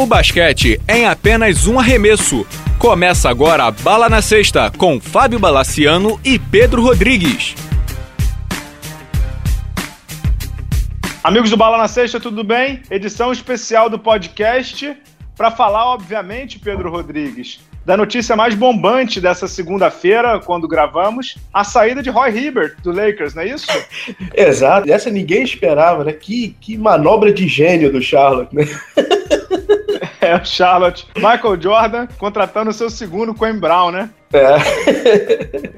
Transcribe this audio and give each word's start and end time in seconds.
O 0.00 0.06
basquete 0.06 0.80
é 0.88 1.00
em 1.00 1.04
apenas 1.04 1.66
um 1.66 1.78
arremesso. 1.78 2.46
Começa 2.78 3.28
agora 3.28 3.64
a 3.64 3.70
Bala 3.70 4.08
na 4.08 4.22
Sexta 4.22 4.70
com 4.70 4.98
Fábio 4.98 5.38
Balaciano 5.38 6.18
e 6.24 6.38
Pedro 6.38 6.80
Rodrigues. 6.80 7.54
Amigos 11.22 11.50
do 11.50 11.56
Bala 11.58 11.76
na 11.76 11.86
Sexta, 11.86 12.18
tudo 12.18 12.42
bem? 12.42 12.80
Edição 12.90 13.30
especial 13.30 13.90
do 13.90 13.98
podcast 13.98 14.96
para 15.40 15.50
falar, 15.50 15.86
obviamente, 15.86 16.58
Pedro 16.58 16.90
Rodrigues, 16.90 17.60
da 17.82 17.96
notícia 17.96 18.36
mais 18.36 18.54
bombante 18.54 19.22
dessa 19.22 19.48
segunda-feira, 19.48 20.38
quando 20.38 20.68
gravamos, 20.68 21.38
a 21.50 21.64
saída 21.64 22.02
de 22.02 22.10
Roy 22.10 22.28
Hibbert 22.28 22.76
do 22.82 22.92
Lakers, 22.92 23.34
não 23.34 23.42
é 23.42 23.46
isso? 23.46 23.66
Exato, 24.36 24.92
essa 24.92 25.08
ninguém 25.08 25.42
esperava, 25.42 26.04
né? 26.04 26.12
Que, 26.12 26.54
que 26.60 26.76
manobra 26.76 27.32
de 27.32 27.48
gênio 27.48 27.90
do 27.90 28.02
Charlotte, 28.02 28.54
né? 28.54 28.64
É, 30.22 30.36
o 30.36 30.44
Charlotte. 30.44 31.06
Michael 31.16 31.58
Jordan 31.58 32.06
contratando 32.18 32.68
o 32.68 32.74
seu 32.74 32.90
segundo 32.90 33.32
Quinn 33.32 33.58
Brown, 33.58 33.90
né? 33.90 34.10
É. 34.34 34.56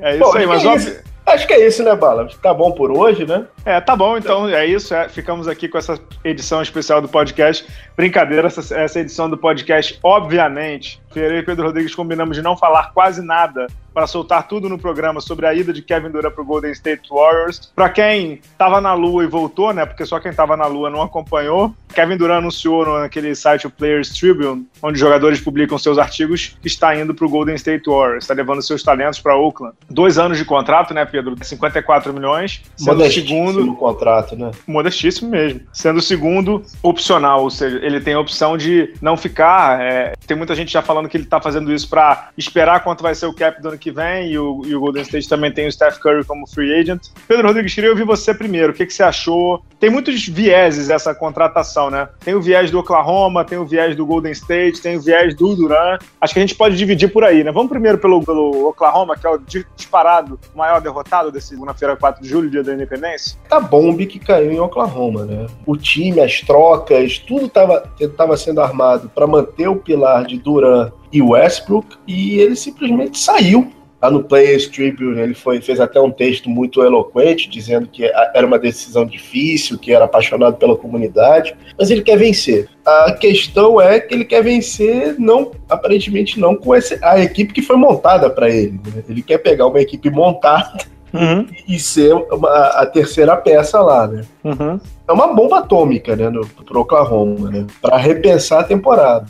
É 0.03 0.17
isso 0.17 0.33
Pô, 0.33 0.37
aí, 0.37 0.45
mas 0.45 0.65
é 0.65 0.69
óbvio. 0.69 1.12
Acho 1.27 1.47
que 1.47 1.55
é 1.55 1.67
isso, 1.67 1.83
né, 1.83 1.95
Bala? 1.95 2.29
Tá 2.41 2.53
bom 2.53 2.73
por 2.73 2.91
hoje, 2.91 3.25
né? 3.27 3.47
É, 3.65 3.81
tá 3.81 3.97
bom, 3.97 4.17
então 4.17 4.49
é 4.49 4.67
isso. 4.67 4.95
É, 4.95 5.09
ficamos 5.09 5.49
aqui 5.49 5.69
com 5.69 5.79
essa 5.79 5.99
edição 6.25 6.61
especial 6.61 7.01
do 7.01 7.09
podcast. 7.09 7.67
Brincadeira, 7.97 8.49
essa, 8.49 8.79
essa 8.79 9.01
edição 9.01 9.29
do 9.29 9.37
podcast, 9.37 9.99
obviamente, 10.03 11.02
Ferreira 11.13 11.39
e 11.39 11.43
Pedro 11.43 11.67
Rodrigues 11.67 11.95
combinamos 11.95 12.37
de 12.37 12.43
não 12.43 12.57
falar 12.57 12.93
quase 12.93 13.23
nada 13.23 13.67
para 13.93 14.07
soltar 14.07 14.49
tudo 14.49 14.69
no 14.69 14.79
programa 14.79 15.21
sobre 15.21 15.47
a 15.47 15.55
ida 15.55 15.73
de 15.73 15.83
Kevin 15.83 16.11
Durant 16.11 16.33
para 16.33 16.43
o 16.43 16.47
Golden 16.47 16.73
State 16.73 17.09
Warriors. 17.11 17.73
Para 17.75 17.89
quem 17.89 18.35
estava 18.35 18.81
na 18.81 18.95
Lua 18.95 19.25
e 19.25 19.27
voltou, 19.27 19.73
né? 19.73 19.85
Porque 19.85 20.07
só 20.07 20.19
quem 20.19 20.31
estava 20.31 20.57
na 20.57 20.67
Lua 20.67 20.91
não 20.91 21.03
acompanhou. 21.03 21.75
Kevin 21.95 22.17
Durant 22.17 22.39
anunciou 22.39 23.01
naquele 23.01 23.35
site 23.35 23.67
o 23.67 23.71
Players 23.71 24.11
Tribune, 24.11 24.67
onde 24.83 24.99
jogadores 24.99 25.41
publicam 25.41 25.77
seus 25.79 25.99
artigos, 25.99 26.57
que 26.61 26.67
está 26.67 26.97
indo 26.97 27.15
para 27.15 27.27
o 27.27 27.29
Golden 27.29 27.55
State 27.55 27.89
Warriors, 27.89 28.25
está 28.25 28.33
levando 28.33 28.63
seus 28.63 28.83
talentos 28.83 29.21
para 29.21 29.37
Oakland. 29.37 29.75
Dois 29.91 30.17
anos 30.19 30.39
de 30.39 30.45
contrato, 30.45 30.95
né, 30.95 31.05
Pedro? 31.05 31.37
54 31.43 32.15
milhões. 32.15 32.63
Sendo 32.77 33.03
o 33.03 33.11
segundo 33.11 33.75
contrato, 33.77 34.35
né? 34.35 34.51
Modestíssimo 34.67 35.31
mesmo. 35.31 35.61
Sendo 35.73 35.99
o 35.99 36.03
segundo 36.03 36.63
opcional, 36.83 37.43
ou 37.43 37.51
seja, 37.51 37.79
ele 37.83 38.01
tem 38.01 38.15
a 38.15 38.21
opção 38.21 38.57
de 38.57 38.95
não 39.03 39.17
ficar. 39.17 39.81
É, 39.83 40.15
tem 40.27 40.37
muita 40.37 40.55
gente 40.55 40.73
já 40.73 40.81
falando 40.81 41.02
que 41.09 41.17
ele 41.17 41.25
está 41.25 41.41
fazendo 41.41 41.73
isso 41.73 41.89
para 41.89 42.31
esperar 42.37 42.83
quanto 42.83 43.03
vai 43.03 43.15
ser 43.15 43.27
o 43.27 43.35
cap 43.35 43.61
do 43.61 43.69
ano 43.69 43.79
que 43.79 43.91
vem, 43.91 44.31
e 44.31 44.39
o, 44.39 44.63
e 44.65 44.75
o, 44.75 44.81
Golden 44.81 45.03
State 45.03 45.29
também 45.29 45.53
tem 45.53 45.67
o 45.67 45.73
Steph 45.73 45.99
Curry 45.99 46.25
como 46.25 46.47
free 46.47 46.73
agent. 46.73 47.09
Pedro 47.27 47.47
Rodrigues, 47.47 47.75
queria 47.75 47.91
ouvir 47.91 48.05
você 48.05 48.35
primeiro. 48.35 48.73
O 48.73 48.75
que, 48.75 48.87
que 48.87 48.93
você 48.93 49.03
achou? 49.03 49.65
Tem 49.83 49.91
muitos 49.91 50.29
vieses 50.29 50.91
essa 50.91 51.13
contratação, 51.13 51.91
né? 51.91 52.09
Tem 52.21 52.37
o 52.37 52.41
viés 52.41 52.71
do 52.71 52.79
Oklahoma, 52.79 53.45
tem 53.45 53.59
o 53.59 53.67
viés 53.67 53.97
do 53.97 54.07
Golden 54.07 54.31
State, 54.31 54.81
tem 54.81 54.97
o 54.97 55.01
viés 55.01 55.35
do 55.35 55.57
Duran. 55.57 55.99
Acho 56.21 56.33
que 56.33 56.39
a 56.39 56.43
gente 56.43 56.55
pode 56.55 56.77
dividir 56.77 57.13
por 57.13 57.25
aí, 57.25 57.43
né? 57.43 57.51
Vamos 57.51 57.69
primeiro 57.69 57.99
pelo, 57.99 58.23
pelo 58.23 58.69
Oklahoma, 58.69 59.17
que 59.17 59.27
é 59.27 59.31
o 59.31 59.41
disparado 59.75 60.39
maior 60.55 60.81
derrotado 60.81 61.33
desse 61.33 61.49
segunda-feira, 61.49 61.97
4 61.97 62.23
de 62.23 62.29
julho, 62.29 62.49
dia 62.49 62.63
da 62.63 62.73
independência. 62.73 63.37
Tá 63.49 63.59
bomba 63.59 64.07
que 64.07 64.21
caiu 64.21 64.53
em 64.53 64.61
Oklahoma, 64.61 65.25
né? 65.25 65.49
O 65.67 65.77
time, 65.77 66.21
as 66.21 66.41
trocas, 66.43 67.19
tudo 67.19 67.47
estava 67.47 67.83
tava 68.17 68.37
sendo 68.37 68.61
armado 68.61 69.11
para 69.13 69.27
manter 69.27 69.67
o 69.67 69.75
pilar 69.75 70.25
de 70.25 70.39
Duran 70.39 70.93
e 71.13 71.21
Westbrook 71.21 71.97
e 72.07 72.39
ele 72.39 72.55
simplesmente 72.55 73.19
saiu 73.19 73.69
lá 74.03 74.11
no 74.11 74.25
Players 74.25 74.67
Tribune 74.67 75.21
ele 75.21 75.35
foi, 75.35 75.61
fez 75.61 75.79
até 75.79 76.01
um 76.01 76.11
texto 76.11 76.51
muito 76.51 76.83
eloquente, 76.83 77.49
dizendo 77.49 77.87
que 77.87 78.05
era 78.05 78.45
uma 78.45 78.59
decisão 78.59 79.07
difícil, 79.07 79.79
que 79.79 79.93
era 79.93 80.07
apaixonado 80.07 80.57
pela 80.57 80.77
comunidade, 80.77 81.55
mas 81.79 81.91
ele 81.91 82.03
quer 82.03 82.19
vencer. 82.19 82.69
A 82.85 83.13
questão 83.13 83.81
é 83.81 84.01
que 84.01 84.13
ele 84.13 84.25
quer 84.25 84.43
vencer, 84.43 85.15
não 85.19 85.53
aparentemente 85.69 86.41
não 86.41 86.57
com 86.57 86.75
esse, 86.75 86.99
a 87.01 87.21
equipe 87.21 87.53
que 87.53 87.63
foi 87.63 87.77
montada 87.77 88.29
para 88.29 88.51
ele. 88.51 88.81
Né? 88.85 89.05
Ele 89.09 89.23
quer 89.23 89.39
pegar 89.39 89.69
uma 89.69 89.81
equipe 89.81 90.11
montada 90.11 90.79
uhum. 91.15 91.47
e 91.69 91.79
ser 91.79 92.13
uma, 92.13 92.51
a 92.51 92.87
terceira 92.87 93.37
peça 93.37 93.81
lá, 93.81 94.09
né? 94.09 94.23
Uhum. 94.43 94.81
É 95.07 95.13
uma 95.13 95.33
bomba 95.33 95.59
atômica, 95.59 96.17
né, 96.17 96.29
no, 96.29 96.47
pro 96.47 96.81
Oklahoma, 96.81 97.51
né? 97.51 97.67
Para 97.81 97.97
repensar 97.99 98.61
a 98.61 98.65
temporada 98.65 99.27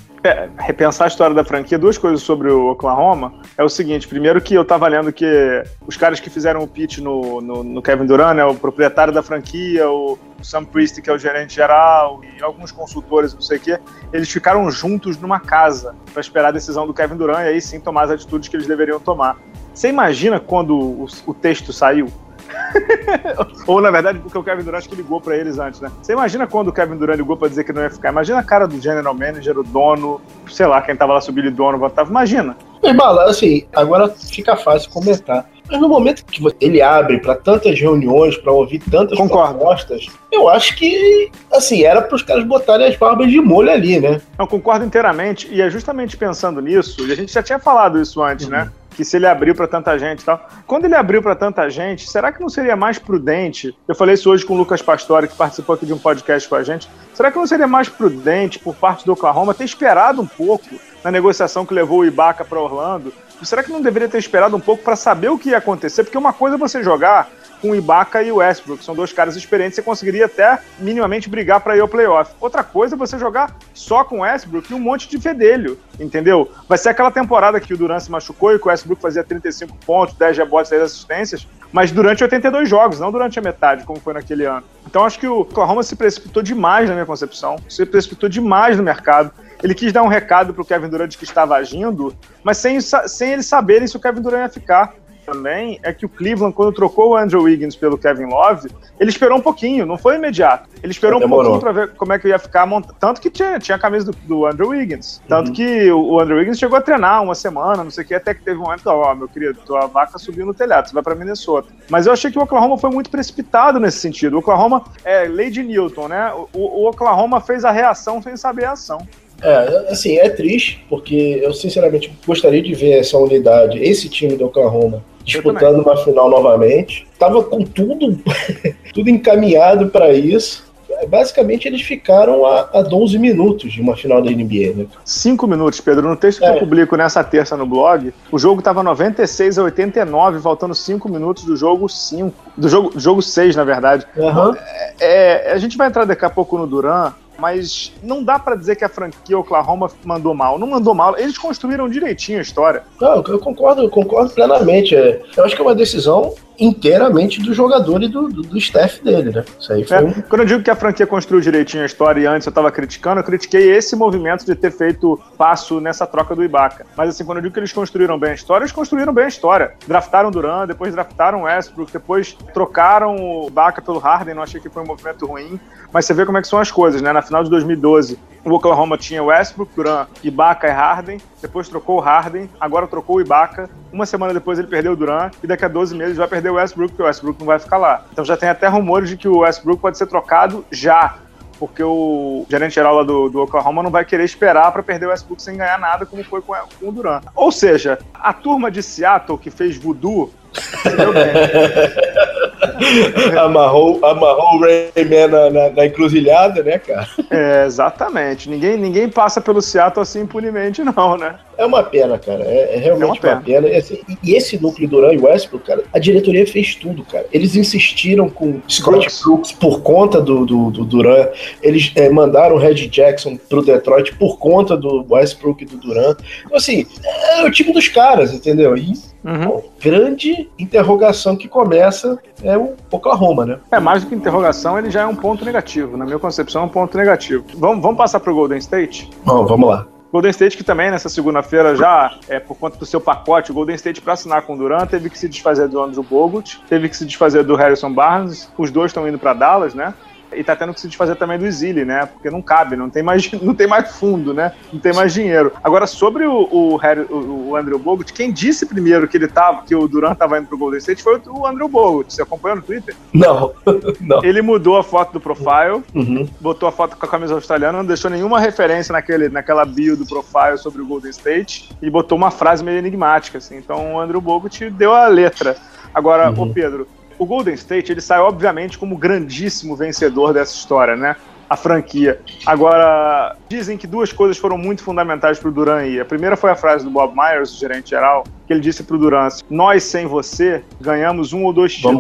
repensar 0.59 1.05
a 1.05 1.09
história 1.09 1.35
da 1.35 1.45
franquia, 1.45 1.79
duas 1.79 1.99
coisas 1.99 2.23
sobre 2.23 2.51
o 2.51 2.71
Oklahoma. 2.71 3.35
É 3.59 3.65
o 3.65 3.69
seguinte: 3.69 4.07
primeiro, 4.07 4.41
que 4.41 4.55
eu 4.55 4.65
tava 4.65 4.87
lendo 4.87 5.13
que 5.13 5.63
os 5.87 5.97
caras 5.97 6.21
que 6.21 6.31
fizeram 6.31 6.63
o 6.63 6.69
pitch 6.69 6.99
no, 6.99 7.41
no, 7.41 7.65
no 7.65 7.83
Kevin 7.83 8.07
Durant, 8.07 8.37
né, 8.37 8.45
o 8.45 8.55
proprietário 8.55 9.13
da 9.13 9.23
franquia, 9.23 9.91
o 9.91 10.19
Sam 10.43 10.65
Priest, 10.65 11.01
que 11.03 11.11
é 11.11 11.13
o 11.13 11.19
gerente 11.19 11.55
geral, 11.55 12.21
e 12.25 12.43
alguns 12.43 12.71
consultores, 12.71 13.35
não 13.35 13.43
sei 13.43 13.59
o 13.59 13.61
quê, 13.61 13.79
eles 14.13 14.31
ficaram 14.31 14.71
juntos 14.71 15.19
numa 15.19 15.41
casa 15.41 15.95
para 16.13 16.21
esperar 16.21 16.49
a 16.49 16.53
decisão 16.53 16.87
do 16.87 16.95
Kevin 16.95 17.17
Durant 17.17 17.45
e 17.45 17.49
aí 17.49 17.61
sim 17.61 17.81
tomar 17.81 18.05
as 18.05 18.11
atitudes 18.11 18.49
que 18.49 18.57
eles 18.57 18.67
deveriam 18.67 19.01
tomar. 19.01 19.37
Você 19.75 19.89
imagina 19.89 20.39
quando 20.39 20.77
o, 20.77 21.07
o 21.27 21.35
texto 21.35 21.73
saiu? 21.73 22.09
Ou, 23.67 23.81
na 23.81 23.91
verdade, 23.91 24.19
porque 24.19 24.37
o 24.37 24.43
Kevin 24.43 24.63
Durant 24.63 24.79
acho 24.79 24.89
que 24.89 24.97
ligou 24.97 25.21
para 25.21 25.37
eles 25.37 25.59
antes, 25.59 25.81
né? 25.81 25.91
Você 26.01 26.13
imagina 26.13 26.47
quando 26.47 26.69
o 26.69 26.73
Kevin 26.73 26.97
Durant 26.97 27.17
ligou 27.17 27.37
para 27.37 27.49
dizer 27.49 27.65
que 27.65 27.73
não 27.73 27.83
ia 27.83 27.91
ficar? 27.91 28.11
Imagina 28.11 28.39
a 28.39 28.43
cara 28.43 28.67
do 28.67 28.81
general 28.81 29.15
manager, 29.15 29.59
o 29.59 29.63
dono, 29.63 30.21
sei 30.49 30.67
lá, 30.67 30.81
quem 30.83 30.97
tava 30.97 31.15
lá 31.15 31.21
subindo 31.21 31.49
o 31.49 31.51
dono, 31.51 31.91
tava. 31.91 32.11
Imagina. 32.11 32.57
Mas, 32.83 32.97
Bala, 32.97 33.25
assim, 33.31 33.67
agora 33.75 34.09
fica 34.09 34.57
fácil 34.57 34.91
comentar. 34.91 35.47
Mas 35.71 35.81
no 35.81 35.89
momento 35.89 36.25
que 36.27 36.43
ele 36.61 36.83
abre 36.83 37.19
para 37.19 37.35
tantas 37.35 37.79
reuniões, 37.81 38.37
para 38.37 38.53
ouvir 38.53 38.81
tantas 38.91 39.17
Concordo. 39.17 39.55
propostas, 39.55 40.07
eu 40.31 40.49
acho 40.49 40.77
que, 40.77 41.31
assim, 41.53 41.83
era 41.85 42.03
para 42.03 42.15
os 42.15 42.23
caras 42.23 42.45
botarem 42.45 42.89
as 42.89 42.97
barbas 42.97 43.31
de 43.31 43.41
molho 43.41 43.71
ali, 43.71 43.99
né? 44.01 44.21
Eu 44.39 44.47
concordo 44.47 44.85
inteiramente, 44.85 45.49
e 45.51 45.63
é 45.63 45.71
justamente 45.71 46.17
pensando 46.17 46.61
nisso, 46.61 47.07
e 47.07 47.13
a 47.13 47.15
gente 47.15 47.33
já 47.33 47.43
tinha 47.43 47.59
falado 47.59 48.01
isso 48.01 48.23
antes, 48.23 48.47
uhum. 48.47 48.53
né? 48.53 48.71
Que 48.95 49.05
se 49.05 49.17
ele 49.17 49.27
abriu 49.27 49.55
para 49.55 49.67
tanta 49.67 49.99
gente 49.99 50.21
e 50.21 50.25
tal. 50.25 50.49
Quando 50.67 50.85
ele 50.85 50.95
abriu 50.95 51.23
para 51.23 51.35
tanta 51.35 51.69
gente, 51.69 52.09
será 52.09 52.33
que 52.33 52.41
não 52.41 52.49
seria 52.49 52.77
mais 52.77 52.99
prudente? 52.99 53.77
Eu 53.89 53.95
falei 53.95 54.15
isso 54.15 54.31
hoje 54.31 54.45
com 54.45 54.55
o 54.55 54.57
Lucas 54.57 54.83
Pastore, 54.83 55.29
que 55.29 55.35
participou 55.35 55.75
aqui 55.75 55.87
de 55.87 55.93
um 55.93 55.99
podcast 55.99 56.49
com 56.49 56.55
a 56.55 56.63
gente. 56.63 56.89
Será 57.15 57.31
que 57.31 57.39
não 57.39 57.47
seria 57.47 57.67
mais 57.67 57.89
prudente 57.89 58.59
por 58.59 58.75
parte 58.75 59.05
do 59.05 59.13
Oklahoma 59.13 59.55
ter 59.55 59.65
esperado 59.65 60.23
um 60.23 60.27
pouco 60.27 60.69
na 61.03 61.11
negociação 61.11 61.67
que 61.67 61.75
levou 61.75 62.01
o 62.01 62.05
Ibaka 62.05 62.45
para 62.45 62.61
Orlando? 62.61 63.13
Será 63.43 63.63
que 63.63 63.73
não 63.73 63.83
deveria 63.83 64.09
ter 64.09 64.19
esperado 64.19 64.57
um 64.57 64.61
pouco 64.61 64.85
para 64.85 64.95
saber 64.95 65.29
o 65.29 65.39
que 65.39 65.51
ia 65.51 65.59
acontecer? 65.59 66.05
Porque 66.05 66.17
uma 66.17 66.33
coisa 66.33 66.57
é 66.57 66.59
você 66.59 66.83
jogar 66.83 67.29
com 67.63 67.71
o 67.71 67.77
Ibaka 67.77 68.21
e 68.23 68.33
o 68.33 68.37
Westbrook. 68.37 68.85
São 68.85 68.95
dois 68.95 69.13
caras 69.13 69.37
experientes, 69.37 69.77
você 69.77 69.83
conseguiria 69.83 70.27
até 70.27 70.59
minimamente 70.81 71.31
brigar 71.31 71.61
para 71.61 71.77
ir 71.77 71.81
ao 71.81 71.87
playoff. 71.89 72.33
Outra 72.41 72.65
coisa 72.65 72.97
é 72.97 72.99
você 72.99 73.17
jogar 73.17 73.57
só 73.73 74.03
com 74.03 74.19
o 74.19 74.21
Westbrook 74.23 74.71
e 74.71 74.75
um 74.75 74.81
monte 74.81 75.09
de 75.09 75.19
fedelho, 75.21 75.79
entendeu? 75.99 76.51
Vai 76.69 76.77
ser 76.77 76.89
aquela 76.89 77.13
temporada 77.13 77.61
que 77.61 77.73
o 77.73 77.77
Durant 77.77 78.01
se 78.01 78.11
machucou 78.11 78.53
e 78.53 78.59
que 78.59 78.67
o 78.67 78.69
Westbrook 78.69 79.01
fazia 79.01 79.23
35 79.23 79.77
pontos, 79.87 80.17
10 80.17 80.39
rebotes, 80.39 80.71
10 80.71 80.83
assistências, 80.83 81.47
mas 81.73 81.93
durante 81.93 82.25
82 82.25 82.69
jogos, 82.69 82.99
não 82.99 83.13
durante 83.13 83.39
a 83.39 83.43
metade, 83.43 83.85
como 83.85 84.01
foi 84.01 84.13
naquele 84.13 84.45
ano. 84.45 84.65
Então 84.85 85.05
acho 85.05 85.19
que 85.19 85.27
o 85.27 85.41
Oklahoma 85.41 85.85
se 85.85 85.95
precipitou 85.95 86.43
demais 86.43 86.89
na 86.89 86.95
minha 86.95 87.07
concepção, 87.07 87.57
se 87.69 87.87
precipitou 87.87 88.29
demais 88.29 88.77
no 88.77 88.83
mercado. 88.83 89.31
Ele 89.63 89.75
quis 89.75 89.93
dar 89.93 90.03
um 90.03 90.09
recado 90.09 90.53
pro 90.53 90.65
Kevin 90.65 90.89
Durant 90.89 91.17
que 91.17 91.23
estava 91.23 91.55
agindo, 91.55 92.13
mas 92.43 92.59
sem, 92.59 92.81
sem 92.81 93.33
eles 93.33 93.47
saberem 93.47 93.87
se 93.87 93.97
o 93.97 94.01
Kevin 94.01 94.21
Durant 94.21 94.43
ia 94.43 94.49
ficar 94.49 94.95
também 95.25 95.79
é 95.83 95.93
que 95.93 96.05
o 96.05 96.09
Cleveland, 96.09 96.55
quando 96.55 96.73
trocou 96.73 97.11
o 97.11 97.17
Andrew 97.17 97.43
Wiggins 97.43 97.77
pelo 97.77 97.97
Kevin 97.97 98.27
Love, 98.27 98.71
ele 98.99 99.11
esperou 99.11 99.39
um 99.39 99.41
pouquinho, 99.41 99.87
não 99.87 99.99
foi 99.99 100.17
imediato. 100.17 100.69
Ele 100.83 100.93
esperou 100.93 101.19
Demorou. 101.19 101.57
um 101.57 101.61
pouquinho 101.61 101.61
para 101.61 101.87
ver 101.87 101.95
como 101.95 102.13
é 102.13 102.19
que 102.19 102.29
ia 102.29 102.39
ficar. 102.39 102.69
Tanto 102.99 103.21
que 103.21 103.31
tinha, 103.31 103.59
tinha 103.59 103.77
a 103.77 103.79
camisa 103.79 104.13
do, 104.13 104.19
do 104.27 104.47
Andrew 104.47 104.69
Wiggins. 104.69 105.21
Tanto 105.29 105.49
uhum. 105.49 105.55
que 105.55 105.91
o, 105.91 106.21
Andrew 106.21 106.39
Wiggins 106.39 106.59
chegou 106.59 106.79
a 106.79 106.81
treinar 106.81 107.23
uma 107.23 107.35
semana, 107.35 107.83
não 107.83 107.91
sei 107.91 108.05
o 108.05 108.07
que, 108.07 108.15
até 108.15 108.35
que 108.35 108.43
teve 108.43 108.59
um 108.59 108.65
momento, 108.65 108.87
ó, 108.87 109.11
oh, 109.11 109.15
meu 109.15 109.29
querido, 109.29 109.59
tua 109.65 109.87
vaca 109.87 110.19
subiu 110.19 110.47
no 110.47 110.55
telhado, 110.55 110.89
você 110.89 110.95
vai 110.95 111.03
para 111.03 111.15
Minnesota. 111.15 111.69
Mas 111.89 112.07
eu 112.07 112.13
achei 112.13 112.31
que 112.31 112.39
o 112.39 112.43
Oklahoma 112.43 112.79
foi 112.79 112.91
muito 112.91 113.11
precipitado 113.11 113.81
nesse 113.81 113.99
sentido. 113.99 114.35
O 114.35 114.39
Oklahoma 114.39 114.85
é 115.05 115.25
lei 115.25 115.51
de 115.51 115.63
Newton, 115.63 116.09
né? 116.09 116.33
O, 116.53 116.83
o 116.83 116.89
Oklahoma 116.89 117.41
fez 117.41 117.65
a 117.65 117.71
reação 117.71 118.21
sem 118.23 118.37
saber 118.37 118.65
a 118.65 118.73
ação. 118.73 119.07
É, 119.43 119.91
assim, 119.91 120.19
é 120.19 120.29
triste, 120.29 120.85
porque 120.89 121.41
eu 121.43 121.53
sinceramente 121.53 122.13
gostaria 122.27 122.63
de 122.63 122.75
ver 122.75 123.01
essa 123.01 123.19
unidade, 123.19 123.79
esse 123.79 124.09
time 124.09 124.37
do 124.37 124.47
Oklahoma, 124.47 125.03
disputando 125.25 125.81
uma 125.81 125.97
final 125.97 126.31
novamente. 126.31 127.07
Tava 127.19 127.43
com 127.43 127.63
tudo, 127.63 128.19
tudo 128.95 129.11
encaminhado 129.11 129.89
para 129.89 130.13
isso. 130.13 130.71
Basicamente, 131.09 131.67
eles 131.67 131.83
ficaram 131.83 132.47
a, 132.47 132.69
a 132.75 132.83
12 132.83 133.19
minutos 133.19 133.73
de 133.73 133.81
uma 133.81 133.97
final 133.97 134.23
da 134.23 134.31
NBA, 134.31 134.73
né? 134.77 134.87
5 135.05 135.47
minutos, 135.47 135.81
Pedro. 135.81 136.09
No 136.09 136.17
texto 136.17 136.39
que 136.39 136.45
é. 136.45 136.55
eu 136.55 136.59
publico 136.59 136.97
nessa 136.97 137.25
terça 137.25 137.57
no 137.57 137.67
blog, 137.67 138.13
o 138.31 138.39
jogo 138.39 138.61
estava 138.61 138.83
96 138.83 139.59
a 139.59 139.65
89, 139.65 140.41
faltando 140.41 140.75
5 140.75 141.09
minutos 141.09 141.45
do 141.45 141.57
jogo 141.57 141.89
5. 141.89 142.33
Do 142.57 142.69
jogo, 142.69 142.91
do 142.91 143.01
jogo 143.01 143.23
6, 143.23 143.57
na 143.57 143.65
verdade. 143.65 144.07
Uhum. 144.17 144.55
É, 144.55 145.49
é, 145.49 145.53
a 145.53 145.59
gente 145.59 145.77
vai 145.77 145.89
entrar 145.89 146.05
daqui 146.05 146.25
a 146.25 146.31
pouco 146.31 146.57
no 146.57 146.67
Duran, 146.67 147.13
mas 147.39 147.93
não 148.03 148.23
dá 148.23 148.39
para 148.39 148.57
dizer 148.57 148.77
que 148.77 148.85
a 148.85 148.89
franquia 148.89 149.39
Oklahoma 149.39 149.91
mandou 150.05 150.35
mal. 150.35 150.59
Não 150.59 150.67
mandou 150.67 150.95
mal. 150.95 151.19
Eles 151.19 151.39
construíram 151.39 151.89
direitinho 151.89 152.39
a 152.39 152.43
história. 152.43 152.83
Não, 153.01 153.23
eu 153.27 153.39
concordo, 153.39 153.83
eu 153.83 153.91
concordo 153.91 154.31
plenamente. 154.31 154.95
É, 154.95 155.23
eu 155.37 155.45
acho 155.45 155.55
que 155.55 155.61
é 155.61 155.65
uma 155.65 155.75
decisão 155.75 156.35
inteiramente 156.59 157.41
do 157.41 157.55
jogador 157.55 158.03
e 158.03 158.09
do, 158.09 158.29
do, 158.29 158.43
do 158.43 158.59
staff 158.59 159.03
dele, 159.03 159.31
né? 159.31 159.45
Isso 159.59 159.73
aí 159.73 159.85
foi 159.85 159.97
É. 159.97 160.23
Quando 160.29 160.43
eu 160.43 160.47
digo 160.47 160.63
que 160.63 160.71
a 160.71 160.77
franquia 160.77 161.07
construiu 161.07 161.41
direitinho 161.41 161.83
a 161.83 161.87
história 161.87 162.21
e 162.21 162.27
antes 162.27 162.47
eu 162.47 162.53
tava 162.53 162.71
criticando, 162.71 163.21
eu 163.21 163.25
critiquei 163.25 163.71
esse 163.71 163.97
movimento 163.97 164.45
de 164.45 164.55
ter 164.55 164.71
feito 164.71 165.21
passo 165.37 165.81
nessa 165.81 166.07
troca 166.07 166.35
do 166.35 166.45
Ibaka. 166.45 166.87
Mas 166.97 167.11
assim, 167.11 167.25
quando 167.25 167.39
eu 167.39 167.43
digo 167.43 167.55
que 167.55 167.61
eles 167.61 167.73
construíram 167.73 168.19
bem 168.19 168.31
a 168.31 168.35
história, 168.35 168.65
eles 168.65 168.73
construíram 168.73 169.13
bem 169.13 169.25
a 169.25 169.29
história. 169.29 169.73
Draftaram 169.87 170.31
Duran, 170.31 170.67
depois 170.67 170.93
draftaram 170.93 171.43
o 171.43 171.45
Westbrook, 171.45 171.93
depois 171.93 172.37
trocaram 172.53 173.17
o 173.17 173.49
Ibaka 173.49 173.81
pelo 173.83 173.99
Harden, 173.99 174.35
não 174.35 174.43
achei 174.43 174.61
que 174.61 174.69
foi 174.69 174.83
um 174.83 174.87
movimento 174.87 175.27
ruim. 175.27 175.59
Mas 175.93 176.07
você 176.07 176.15
vê 176.15 176.25
como 176.25 176.39
é 176.39 176.43
que 176.43 176.49
são 176.49 176.59
as 176.59 176.71
coisas, 176.71 177.03
né? 177.03 177.13
Na 177.13 177.23
final 177.23 177.45
de 177.45 177.51
2012, 177.51 178.19
o 178.45 178.53
Oklahoma 178.53 178.99
tinha 178.99 179.23
Westbrook, 179.23 179.75
Duran, 179.75 180.07
Ibaka 180.23 180.67
e 180.67 180.71
Harden, 180.71 181.21
depois 181.41 181.69
trocou 181.69 181.99
o 181.99 182.01
Harden, 182.01 182.51
agora 182.61 182.87
trocou 182.87 183.17
o 183.17 183.21
Ibaka. 183.21 183.71
Uma 183.93 184.07
semana 184.07 184.35
depois 184.35 184.59
ele 184.59 184.69
perdeu 184.69 184.93
o 184.93 184.97
Duran 184.97 185.31
e 185.43 185.47
daqui 185.47 185.65
a 185.65 185.69
12 185.69 185.95
meses 185.95 186.17
vai 186.17 186.27
perder 186.27 186.51
o 186.51 186.55
Westbrook, 186.55 186.91
porque 186.91 187.03
o 187.03 187.07
Westbrook 187.07 187.39
não 187.39 187.47
vai 187.47 187.59
ficar 187.59 187.77
lá. 187.77 188.05
Então 188.13 188.25
já 188.25 188.37
tem 188.37 188.49
até 188.49 188.67
rumores 188.67 189.09
de 189.09 189.17
que 189.17 189.29
o 189.29 189.39
Westbrook 189.39 189.81
pode 189.81 189.97
ser 189.97 190.07
trocado 190.07 190.65
já, 190.71 191.17
porque 191.59 191.83
o 191.83 192.45
gerente 192.49 192.75
geral 192.75 192.97
lá 192.97 193.03
do, 193.05 193.29
do 193.29 193.43
Oklahoma 193.43 193.83
não 193.83 193.91
vai 193.91 194.05
querer 194.05 194.25
esperar 194.25 194.73
para 194.73 194.83
perder 194.83 195.07
o 195.07 195.11
Westbrook 195.11 195.41
sem 195.41 195.57
ganhar 195.57 195.79
nada, 195.79 196.05
como 196.05 196.25
foi 196.25 196.41
com, 196.43 196.55
com 196.81 196.89
o 196.89 196.93
Duran. 196.93 197.21
Ou 197.37 197.53
seja, 197.53 197.99
a 198.15 198.33
turma 198.33 198.71
de 198.71 198.83
Seattle 198.83 199.39
que 199.39 199.51
fez 199.51 199.77
voodoo. 199.77 200.33
amarrou, 203.41 204.05
amarrou 204.05 204.57
o 204.57 204.61
Rayman 204.61 205.29
na, 205.29 205.51
na, 205.51 205.71
na 205.71 205.87
encruzilhada, 205.87 206.63
né, 206.63 206.79
cara? 206.79 207.09
É, 207.31 207.65
exatamente. 207.65 208.49
Ninguém, 208.49 208.77
ninguém 208.77 209.09
passa 209.09 209.41
pelo 209.41 209.63
Seattle 209.63 210.03
assim 210.03 210.21
impunemente, 210.21 210.85
não, 210.85 211.17
né? 211.17 211.35
É 211.57 211.65
uma 211.67 211.83
pena, 211.83 212.19
cara. 212.19 212.43
É, 212.45 212.77
é 212.77 212.79
realmente 212.79 213.03
É 213.03 213.07
uma 213.07 213.15
uma 213.15 213.21
pena. 213.21 213.41
pena. 213.63 213.69
E, 213.69 213.77
assim, 213.77 213.99
e- 214.25 214.35
esse 214.35 214.61
núcleo 214.61 214.89
Duran 214.89 215.13
e 215.13 215.19
Westbrook, 215.19 215.65
cara, 215.67 215.85
a 215.93 215.99
diretoria 215.99 216.47
fez 216.47 216.75
tudo, 216.75 217.05
cara. 217.05 217.27
Eles 217.33 217.55
insistiram 217.57 218.29
com 218.29 218.61
Scott 218.69 219.07
Brooks. 219.23 219.53
Por 219.53 219.81
conta 219.83 220.21
do, 220.21 220.45
do, 220.47 220.71
do 220.71 220.85
Duran. 220.85 221.29
Eles 221.63 221.93
é, 221.95 222.09
mandaram 222.09 222.57
o 222.57 222.59
Red 222.59 222.75
Jackson 222.89 223.37
pro 223.49 223.63
Detroit 223.63 224.15
por 224.17 224.39
conta 224.39 224.77
do 224.77 225.05
Westbrook 225.11 225.63
e 225.63 225.67
do 225.67 225.77
Duran. 225.77 226.17
Então, 226.45 226.57
assim, 226.57 226.87
é 227.05 227.45
o 227.45 227.51
time 227.51 227.73
dos 227.73 227.89
caras, 227.89 228.33
entendeu? 228.33 228.77
E 228.77 228.93
Uhum. 229.25 229.63
grande 229.81 230.49
interrogação 230.59 231.37
que 231.37 231.47
começa 231.47 232.19
é 232.43 232.59
o 232.59 232.73
Oklahoma, 232.91 233.47
né? 233.47 233.59
É, 233.71 233.79
mais 233.79 234.03
do 234.03 234.09
que 234.09 234.17
interrogação, 234.17 234.77
ele 234.77 234.91
já 234.91 235.03
é 235.03 235.07
um 235.07 235.15
ponto 235.15 235.45
negativo. 235.45 235.97
Na 235.97 236.05
minha 236.05 236.19
concepção, 236.19 236.63
é 236.63 236.65
um 236.65 236.69
ponto 236.69 236.99
negativo. 236.99 237.45
Vamos, 237.55 237.81
vamos 237.83 237.99
passar 237.99 238.19
pro 238.19 238.35
Golden 238.35 238.59
State? 238.59 239.09
Bom, 239.25 239.47
vamos 239.47 239.69
lá. 239.69 239.87
Golden 240.13 240.31
State 240.31 240.59
que 240.59 240.63
também 240.63 240.91
nessa 240.91 241.09
segunda-feira 241.09 241.75
já, 241.75 242.19
é, 242.29 242.39
por 242.39 242.55
conta 242.59 242.77
do 242.77 242.85
seu 242.85 243.01
pacote, 243.01 243.51
o 243.51 243.55
Golden 243.55 243.75
State 243.77 244.03
para 244.03 244.13
assinar 244.13 244.43
com 244.43 244.53
o 244.53 244.59
Durant 244.59 244.87
teve 244.91 245.09
que 245.09 245.19
se 245.19 245.27
desfazer 245.27 245.69
do 245.69 245.81
Andrew 245.81 246.03
Bogut, 246.03 246.63
teve 246.69 246.87
que 246.91 246.97
se 246.97 247.07
desfazer 247.07 247.43
do 247.45 247.57
Harrison 247.57 247.91
Barnes, 247.91 248.53
os 248.59 248.71
dois 248.71 248.91
estão 248.91 249.09
indo 249.09 249.19
para 249.19 249.33
Dallas, 249.33 249.73
né? 249.73 249.95
E 250.35 250.43
tá 250.45 250.55
tendo 250.57 250.73
que 250.75 250.81
se 250.81 250.89
desfazer 250.89 251.17
também 251.17 251.39
do 251.39 251.47
Exili, 251.47 251.85
né? 251.85 252.07
Porque 252.07 252.31
não 252.31 252.41
cabe, 252.43 252.77
não 252.77 252.89
tem 252.91 253.03
mais, 253.03 253.31
não 253.43 253.55
tem 253.55 253.67
mais 253.67 253.91
fundo, 253.97 254.33
né? 254.35 254.53
Não 254.73 254.81
tem 254.81 254.93
mais 254.93 255.13
dinheiro. 255.13 255.53
Agora, 255.63 255.87
sobre 255.87 256.25
o, 256.27 256.49
o, 256.51 256.77
Harry- 256.77 257.07
o- 257.11 257.51
o 257.51 257.57
Andrew 257.57 257.79
Bogut, 257.79 258.13
quem 258.13 258.33
disse 258.33 258.67
primeiro 258.67 259.07
que 259.09 259.17
ele 259.17 259.29
tava, 259.29 259.63
que 259.63 259.75
o 259.75 259.87
Durant 259.89 260.17
tava 260.17 260.39
indo 260.39 260.49
pro 260.49 260.59
Golden 260.59 260.79
State 260.79 261.03
foi 261.03 261.21
o 261.27 261.47
Andrew 261.47 261.69
Bogut. 261.69 262.13
Você 262.13 262.23
acompanhou 262.23 262.57
no 262.57 262.63
Twitter? 262.63 262.95
Não, 263.13 263.53
não. 264.01 264.25
Ele 264.25 264.43
mudou 264.43 264.77
a 264.77 264.83
foto 264.85 265.13
do 265.13 265.21
profile, 265.21 265.83
Uhum. 265.95 266.29
botou 266.41 266.69
a 266.69 266.73
foto 266.73 266.97
com 266.97 267.05
a 267.07 267.09
camisa 267.09 267.35
australiana, 267.35 267.79
não 267.79 267.85
deixou 267.85 268.11
nenhuma 268.11 268.41
referência 268.41 268.93
naquele, 268.93 269.29
naquela 269.29 269.65
bio 269.65 269.97
do 269.97 270.07
profile 270.07 270.57
sobre 270.59 270.81
o 270.83 270.87
Golden 270.87 271.11
State 271.11 271.69
e 271.83 271.91
botou 271.91 272.17
uma 272.17 272.31
frase 272.31 272.63
meio 272.65 272.79
enigmática, 272.79 273.39
assim. 273.39 273.57
Então 273.57 273.95
o 273.95 274.01
Andrew 274.01 274.21
Bogut 274.21 274.71
deu 274.71 274.93
a 274.95 275.07
letra. 275.09 275.57
Agora, 275.95 276.31
Uhum. 276.31 276.43
ô 276.43 276.47
Pedro, 276.53 276.89
o 277.23 277.27
Golden 277.27 277.55
State 277.55 277.93
ele 277.93 278.01
sai 278.01 278.19
obviamente 278.21 278.77
como 278.77 278.97
grandíssimo 278.97 279.77
vencedor 279.77 280.33
dessa 280.33 280.55
história, 280.55 280.97
né? 280.97 281.17
A 281.49 281.57
franquia. 281.57 282.19
Agora, 282.47 283.37
dizem 283.49 283.77
que 283.77 283.87
duas 283.87 284.11
coisas 284.11 284.39
foram 284.39 284.57
muito 284.57 284.83
fundamentais 284.83 285.39
para 285.39 285.49
o 285.49 285.53
Duran 285.53 285.85
ir. 285.85 286.01
A 286.01 286.05
primeira 286.05 286.35
foi 286.37 286.51
a 286.51 286.57
frase 286.57 286.83
do 286.83 286.91
Bob 286.91 287.15
Myers, 287.15 287.55
o 287.55 287.59
gerente 287.61 287.91
geral, 287.91 288.25
que 288.47 288.53
ele 288.55 288.61
disse 288.61 288.83
para 288.83 288.97
o 288.97 288.99
Duran: 288.99 289.29
Nós 289.51 289.83
sem 289.85 290.07
você 290.07 290.63
ganhamos 290.81 291.33
um 291.35 291.45
ou 291.45 291.53
dois 291.53 291.75
títulos. 291.75 291.99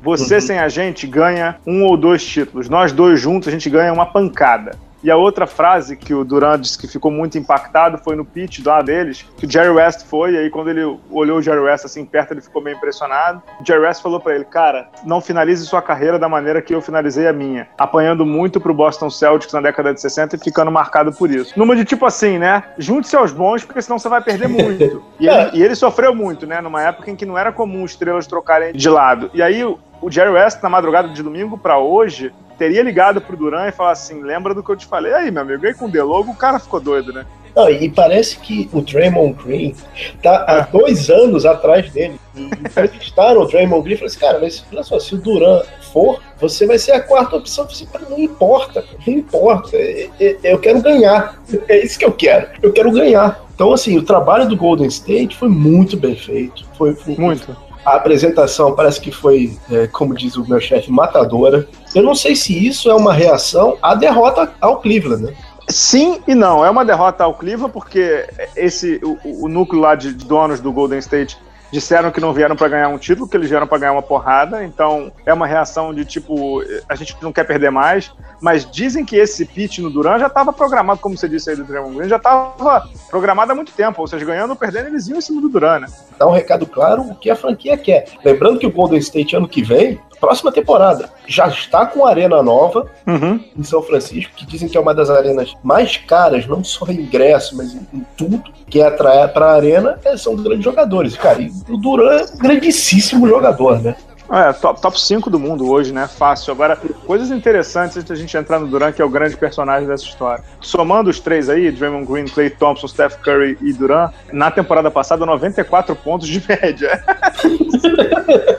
Você 0.00 0.34
Uhum. 0.36 0.40
sem 0.40 0.58
a 0.58 0.68
gente 0.68 1.06
ganha 1.08 1.56
um 1.66 1.82
ou 1.82 1.96
dois 1.96 2.24
títulos. 2.24 2.68
Nós 2.68 2.92
dois 2.92 3.20
juntos 3.20 3.48
a 3.48 3.50
gente 3.50 3.68
ganha 3.68 3.92
uma 3.92 4.06
pancada. 4.06 4.78
E 5.04 5.10
a 5.10 5.18
outra 5.18 5.46
frase 5.46 5.98
que 5.98 6.14
o 6.14 6.24
Durant 6.24 6.62
disse 6.62 6.78
que 6.78 6.88
ficou 6.88 7.10
muito 7.10 7.36
impactado 7.36 7.98
foi 7.98 8.16
no 8.16 8.24
pitch 8.24 8.64
lá 8.64 8.80
deles, 8.80 9.26
que 9.36 9.44
o 9.44 9.50
Jerry 9.50 9.68
West 9.68 10.06
foi, 10.06 10.32
e 10.32 10.38
aí 10.38 10.48
quando 10.48 10.70
ele 10.70 10.98
olhou 11.10 11.36
o 11.36 11.42
Jerry 11.42 11.60
West 11.60 11.84
assim 11.84 12.06
perto, 12.06 12.32
ele 12.32 12.40
ficou 12.40 12.62
meio 12.62 12.74
impressionado. 12.74 13.42
O 13.60 13.66
Jerry 13.66 13.82
West 13.82 14.02
falou 14.02 14.18
pra 14.18 14.34
ele, 14.34 14.46
cara, 14.46 14.88
não 15.04 15.20
finalize 15.20 15.66
sua 15.66 15.82
carreira 15.82 16.18
da 16.18 16.26
maneira 16.26 16.62
que 16.62 16.74
eu 16.74 16.80
finalizei 16.80 17.28
a 17.28 17.34
minha, 17.34 17.68
apanhando 17.76 18.24
muito 18.24 18.58
pro 18.58 18.72
Boston 18.72 19.10
Celtics 19.10 19.52
na 19.52 19.60
década 19.60 19.92
de 19.92 20.00
60 20.00 20.36
e 20.36 20.38
ficando 20.38 20.70
marcado 20.70 21.12
por 21.12 21.30
isso. 21.30 21.52
Numa 21.54 21.76
de 21.76 21.84
tipo 21.84 22.06
assim, 22.06 22.38
né? 22.38 22.64
Junte-se 22.78 23.14
aos 23.14 23.30
bons, 23.30 23.62
porque 23.62 23.82
senão 23.82 23.98
você 23.98 24.08
vai 24.08 24.22
perder 24.22 24.48
muito. 24.48 25.04
E 25.20 25.28
ele, 25.28 25.50
e 25.54 25.62
ele 25.62 25.74
sofreu 25.74 26.14
muito, 26.14 26.46
né? 26.46 26.60
Numa 26.60 26.82
época 26.82 27.10
em 27.10 27.16
que 27.16 27.24
não 27.24 27.38
era 27.38 27.52
comum 27.52 27.84
estrelas 27.84 28.26
trocarem 28.26 28.72
de 28.72 28.88
lado. 28.88 29.30
E 29.32 29.40
aí 29.40 29.64
o 29.64 29.78
o 30.04 30.10
Jerry 30.10 30.30
West, 30.30 30.62
na 30.62 30.68
madrugada 30.68 31.08
de 31.08 31.22
domingo 31.22 31.56
pra 31.56 31.78
hoje, 31.78 32.30
teria 32.58 32.82
ligado 32.82 33.20
pro 33.20 33.36
Duran 33.36 33.66
e 33.68 33.72
falar 33.72 33.92
assim: 33.92 34.22
lembra 34.22 34.54
do 34.54 34.62
que 34.62 34.70
eu 34.70 34.76
te 34.76 34.86
falei? 34.86 35.12
Aí, 35.12 35.30
meu 35.30 35.42
amigo, 35.42 35.66
aí 35.66 35.74
com 35.74 35.86
o 35.86 35.90
Delogo 35.90 36.30
o 36.32 36.36
cara 36.36 36.58
ficou 36.58 36.80
doido, 36.80 37.12
né? 37.12 37.24
Não, 37.54 37.70
e 37.70 37.88
parece 37.88 38.36
que 38.40 38.68
o 38.72 38.80
Draymond 38.80 39.34
Green 39.44 39.76
tá 40.20 40.44
há 40.48 40.60
dois 40.62 41.08
anos 41.08 41.46
atrás 41.46 41.88
dele. 41.92 42.18
E 42.34 42.42
entrevistaram 42.46 43.42
o 43.42 43.46
Draymond 43.46 43.84
Green 43.84 43.94
e 43.94 43.96
falaram 43.96 44.06
assim, 44.12 44.18
cara, 44.18 44.38
mas 44.40 44.64
olha 44.72 44.82
só, 44.82 44.98
se 44.98 45.14
o 45.14 45.18
Duran 45.18 45.62
for, 45.92 46.20
você 46.40 46.66
vai 46.66 46.78
ser 46.78 46.92
a 46.92 47.00
quarta 47.00 47.36
opção. 47.36 47.64
"Cara, 47.92 48.06
não 48.10 48.18
importa, 48.18 48.84
não 49.06 49.14
importa. 49.14 49.76
É- 49.76 50.08
é- 50.18 50.36
Eu 50.42 50.58
quero 50.58 50.82
ganhar. 50.82 51.40
É 51.68 51.78
isso 51.84 51.96
que 51.96 52.04
eu 52.04 52.10
quero. 52.10 52.48
Eu 52.60 52.72
quero 52.72 52.90
ganhar. 52.90 53.40
Então, 53.54 53.72
assim, 53.72 53.96
o 53.96 54.02
trabalho 54.02 54.48
do 54.48 54.56
Golden 54.56 54.88
State 54.88 55.36
foi 55.36 55.48
muito 55.48 55.96
bem 55.96 56.16
feito. 56.16 56.64
Foi, 56.76 56.92
foi- 56.92 57.14
Muito. 57.14 57.56
A 57.84 57.96
apresentação 57.96 58.74
parece 58.74 59.00
que 59.00 59.12
foi, 59.12 59.58
é, 59.70 59.86
como 59.86 60.14
diz 60.14 60.36
o 60.36 60.48
meu 60.48 60.60
chefe, 60.60 60.90
matadora. 60.90 61.68
Eu 61.94 62.02
não 62.02 62.14
sei 62.14 62.34
se 62.34 62.66
isso 62.66 62.90
é 62.90 62.94
uma 62.94 63.12
reação 63.12 63.76
à 63.82 63.94
derrota 63.94 64.50
ao 64.60 64.80
Cleveland, 64.80 65.24
né? 65.24 65.34
Sim 65.68 66.20
e 66.26 66.34
não. 66.34 66.64
É 66.64 66.70
uma 66.70 66.84
derrota 66.84 67.24
ao 67.24 67.34
Cleveland, 67.34 67.72
porque 67.72 68.26
esse, 68.56 69.00
o, 69.02 69.44
o 69.44 69.48
núcleo 69.48 69.80
lá 69.80 69.94
de 69.94 70.12
donos 70.12 70.60
do 70.60 70.72
Golden 70.72 70.98
State 70.98 71.38
disseram 71.74 72.12
que 72.12 72.20
não 72.20 72.32
vieram 72.32 72.54
para 72.54 72.68
ganhar 72.68 72.88
um 72.88 72.98
título, 72.98 73.28
que 73.28 73.36
eles 73.36 73.50
vieram 73.50 73.66
para 73.66 73.78
ganhar 73.78 73.92
uma 73.92 74.02
porrada. 74.02 74.62
Então 74.62 75.10
é 75.26 75.34
uma 75.34 75.46
reação 75.46 75.92
de 75.92 76.04
tipo, 76.04 76.62
a 76.88 76.94
gente 76.94 77.16
não 77.20 77.32
quer 77.32 77.44
perder 77.44 77.70
mais. 77.70 78.12
Mas 78.40 78.70
dizem 78.70 79.04
que 79.04 79.16
esse 79.16 79.44
pitch 79.44 79.78
no 79.78 79.90
Duran 79.90 80.18
já 80.18 80.28
estava 80.28 80.52
programado, 80.52 81.00
como 81.00 81.16
você 81.16 81.28
disse 81.28 81.50
aí 81.50 81.56
do 81.56 81.64
Draymond 81.64 81.96
Green, 81.96 82.08
já 82.08 82.16
estava 82.16 82.88
programado 83.10 83.50
há 83.50 83.54
muito 83.54 83.72
tempo. 83.72 84.00
Ou 84.00 84.06
seja, 84.06 84.24
ganhando 84.24 84.50
ou 84.50 84.56
perdendo, 84.56 84.86
eles 84.86 85.08
iam 85.08 85.18
em 85.18 85.20
cima 85.20 85.40
do 85.40 85.48
Duran, 85.48 85.80
né? 85.80 85.86
Dá 86.18 86.26
um 86.26 86.32
recado 86.32 86.66
claro 86.66 87.02
o 87.02 87.14
que 87.14 87.30
a 87.30 87.36
franquia 87.36 87.76
quer. 87.76 88.06
Lembrando 88.24 88.58
que 88.58 88.66
o 88.66 88.72
Golden 88.72 88.98
State 88.98 89.36
ano 89.36 89.48
que 89.48 89.62
vem, 89.62 89.98
próxima 90.20 90.50
temporada, 90.50 91.10
já 91.26 91.48
está 91.48 91.84
com 91.84 92.06
arena 92.06 92.42
nova 92.42 92.86
Uhum. 93.06 93.40
em 93.56 93.62
São 93.62 93.82
Francisco, 93.82 94.32
que 94.34 94.46
dizem 94.46 94.68
que 94.68 94.76
é 94.76 94.80
uma 94.80 94.94
das 94.94 95.10
arenas 95.10 95.54
mais 95.62 95.96
caras, 95.98 96.46
não 96.46 96.64
só 96.64 96.86
em 96.86 97.00
ingresso, 97.00 97.56
mas 97.56 97.74
em, 97.74 97.86
em 97.92 98.06
tudo 98.16 98.42
que 98.68 98.80
é 98.80 98.86
atrair 98.86 99.28
para 99.32 99.46
a 99.46 99.54
arena, 99.54 99.98
é, 100.04 100.16
são 100.16 100.34
grandes 100.36 100.64
jogadores. 100.64 101.16
Cara, 101.16 101.42
e 101.42 101.50
o 101.68 101.76
Duran 101.76 102.18
é 102.18 102.24
um 102.24 102.38
grandíssimo 102.38 103.28
jogador, 103.28 103.80
né? 103.82 103.94
É, 104.34 104.52
top, 104.52 104.80
top 104.80 105.00
5 105.00 105.30
do 105.30 105.38
mundo 105.38 105.70
hoje, 105.70 105.92
né? 105.92 106.08
Fácil. 106.08 106.52
Agora, 106.52 106.76
coisas 107.06 107.30
interessantes 107.30 107.96
antes 107.96 108.08
da 108.08 108.16
gente 108.16 108.36
entrar 108.36 108.58
no 108.58 108.66
Duran, 108.66 108.90
que 108.90 109.00
é 109.00 109.04
o 109.04 109.08
grande 109.08 109.36
personagem 109.36 109.86
dessa 109.86 110.02
história. 110.02 110.42
Somando 110.60 111.08
os 111.08 111.20
três 111.20 111.48
aí, 111.48 111.70
Draymond 111.70 112.04
Green, 112.04 112.24
Clay 112.24 112.50
Thompson, 112.50 112.88
Steph 112.88 113.16
Curry 113.18 113.56
e 113.60 113.72
Duran, 113.72 114.10
na 114.32 114.50
temporada 114.50 114.90
passada, 114.90 115.24
94 115.24 115.94
pontos 115.94 116.26
de 116.26 116.42
média. 116.48 117.00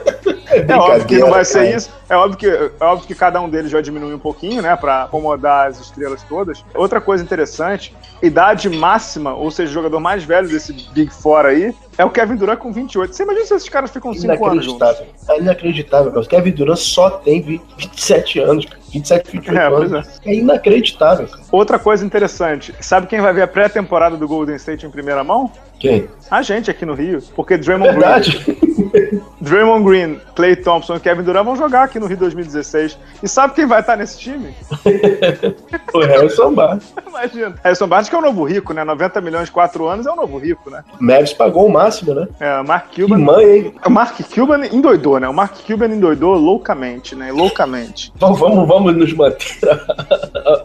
É, 0.56 0.66
É 0.72 0.76
óbvio 0.76 1.04
que 1.06 1.18
não 1.18 1.30
vai 1.30 1.44
ser 1.44 1.64
cara. 1.64 1.76
isso. 1.76 1.90
É 2.08 2.16
óbvio 2.16 2.38
que, 2.38 2.46
é 2.46 2.84
óbvio 2.84 3.06
que 3.06 3.14
cada 3.14 3.40
um 3.40 3.48
deles 3.48 3.72
vai 3.72 3.82
diminuir 3.82 4.14
um 4.14 4.18
pouquinho, 4.18 4.62
né? 4.62 4.74
Pra 4.76 5.04
acomodar 5.04 5.66
as 5.68 5.80
estrelas 5.80 6.22
todas. 6.22 6.64
Outra 6.74 7.00
coisa 7.00 7.22
interessante, 7.24 7.94
idade 8.22 8.68
máxima, 8.70 9.34
ou 9.34 9.50
seja, 9.50 9.70
o 9.70 9.74
jogador 9.74 9.98
mais 10.00 10.22
velho 10.24 10.48
desse 10.48 10.72
Big 10.92 11.12
Four 11.12 11.46
aí, 11.46 11.74
é 11.98 12.04
o 12.04 12.10
Kevin 12.10 12.36
Durant 12.36 12.58
com 12.58 12.72
28. 12.72 13.14
Você 13.14 13.22
imagina 13.24 13.46
se 13.46 13.54
esses 13.54 13.68
caras 13.68 13.90
ficam 13.90 14.12
5 14.14 14.46
anos 14.46 14.64
juntos? 14.64 15.02
É 15.28 15.38
inacreditável, 15.40 16.12
cara. 16.12 16.24
O 16.24 16.28
Kevin 16.28 16.50
Durant 16.52 16.78
só 16.78 17.10
tem 17.10 17.40
20 17.42 17.62
27 17.78 18.38
anos, 18.40 18.64
cara. 18.66 18.76
27, 18.92 19.30
28 19.32 19.58
É, 19.58 19.66
anos. 19.66 20.20
É. 20.24 20.34
inacreditável, 20.34 21.26
cara. 21.26 21.42
Outra 21.50 21.78
coisa 21.78 22.04
interessante, 22.06 22.74
sabe 22.80 23.06
quem 23.06 23.20
vai 23.20 23.32
ver 23.32 23.42
a 23.42 23.46
pré-temporada 23.48 24.16
do 24.16 24.28
Golden 24.28 24.56
State 24.56 24.86
em 24.86 24.90
primeira 24.90 25.24
mão? 25.24 25.50
Quem? 25.78 26.08
A 26.30 26.42
gente 26.42 26.70
aqui 26.70 26.84
no 26.84 26.94
Rio. 26.94 27.22
Porque 27.34 27.56
Draymond 27.56 27.92
Verdade. 27.92 28.38
Green. 28.44 29.22
Draymond 29.40 29.84
Green, 29.84 30.20
Clay 30.34 30.56
Thompson 30.56 30.96
e 30.96 31.00
Kevin 31.00 31.22
Durant 31.22 31.44
vão 31.44 31.56
jogar 31.56 31.84
aqui 31.84 31.98
no 31.98 32.06
Rio 32.06 32.16
2016. 32.16 32.98
E 33.22 33.28
sabe 33.28 33.54
quem 33.54 33.66
vai 33.66 33.80
estar 33.80 33.96
nesse 33.96 34.18
time? 34.18 34.54
o 35.94 36.00
Harrison 36.00 36.52
Barnes. 36.52 36.92
Imagina. 37.06 37.54
Harrison 37.62 37.86
Barnes 37.86 38.08
que 38.08 38.14
é 38.14 38.18
o 38.18 38.22
novo 38.22 38.44
rico, 38.44 38.72
né? 38.72 38.82
90 38.84 39.20
milhões, 39.20 39.50
4 39.50 39.86
anos 39.86 40.06
é 40.06 40.10
o 40.10 40.16
novo 40.16 40.38
rico, 40.38 40.70
né? 40.70 40.82
Mavis 40.98 41.32
pagou 41.32 41.66
o 41.66 41.72
máximo, 41.72 42.14
né? 42.14 42.26
É, 42.40 42.60
o 42.60 42.64
Mark 42.66 42.94
Cuban. 42.94 43.16
Que 43.16 43.22
mãe, 43.22 43.44
hein? 43.44 43.74
O 43.84 43.90
Mark 43.90 44.20
Cuban 44.34 44.66
endoidou, 44.66 45.20
né? 45.20 45.28
O 45.28 45.34
Mark 45.34 45.54
Cuban 45.66 45.86
endoidou 45.86 46.34
loucamente, 46.34 47.14
né? 47.14 47.30
Loucamente. 47.30 48.12
Vamos, 48.16 48.40
vamos, 48.40 48.66
vamos 48.66 48.96
nos 48.96 49.12
manter. 49.12 49.58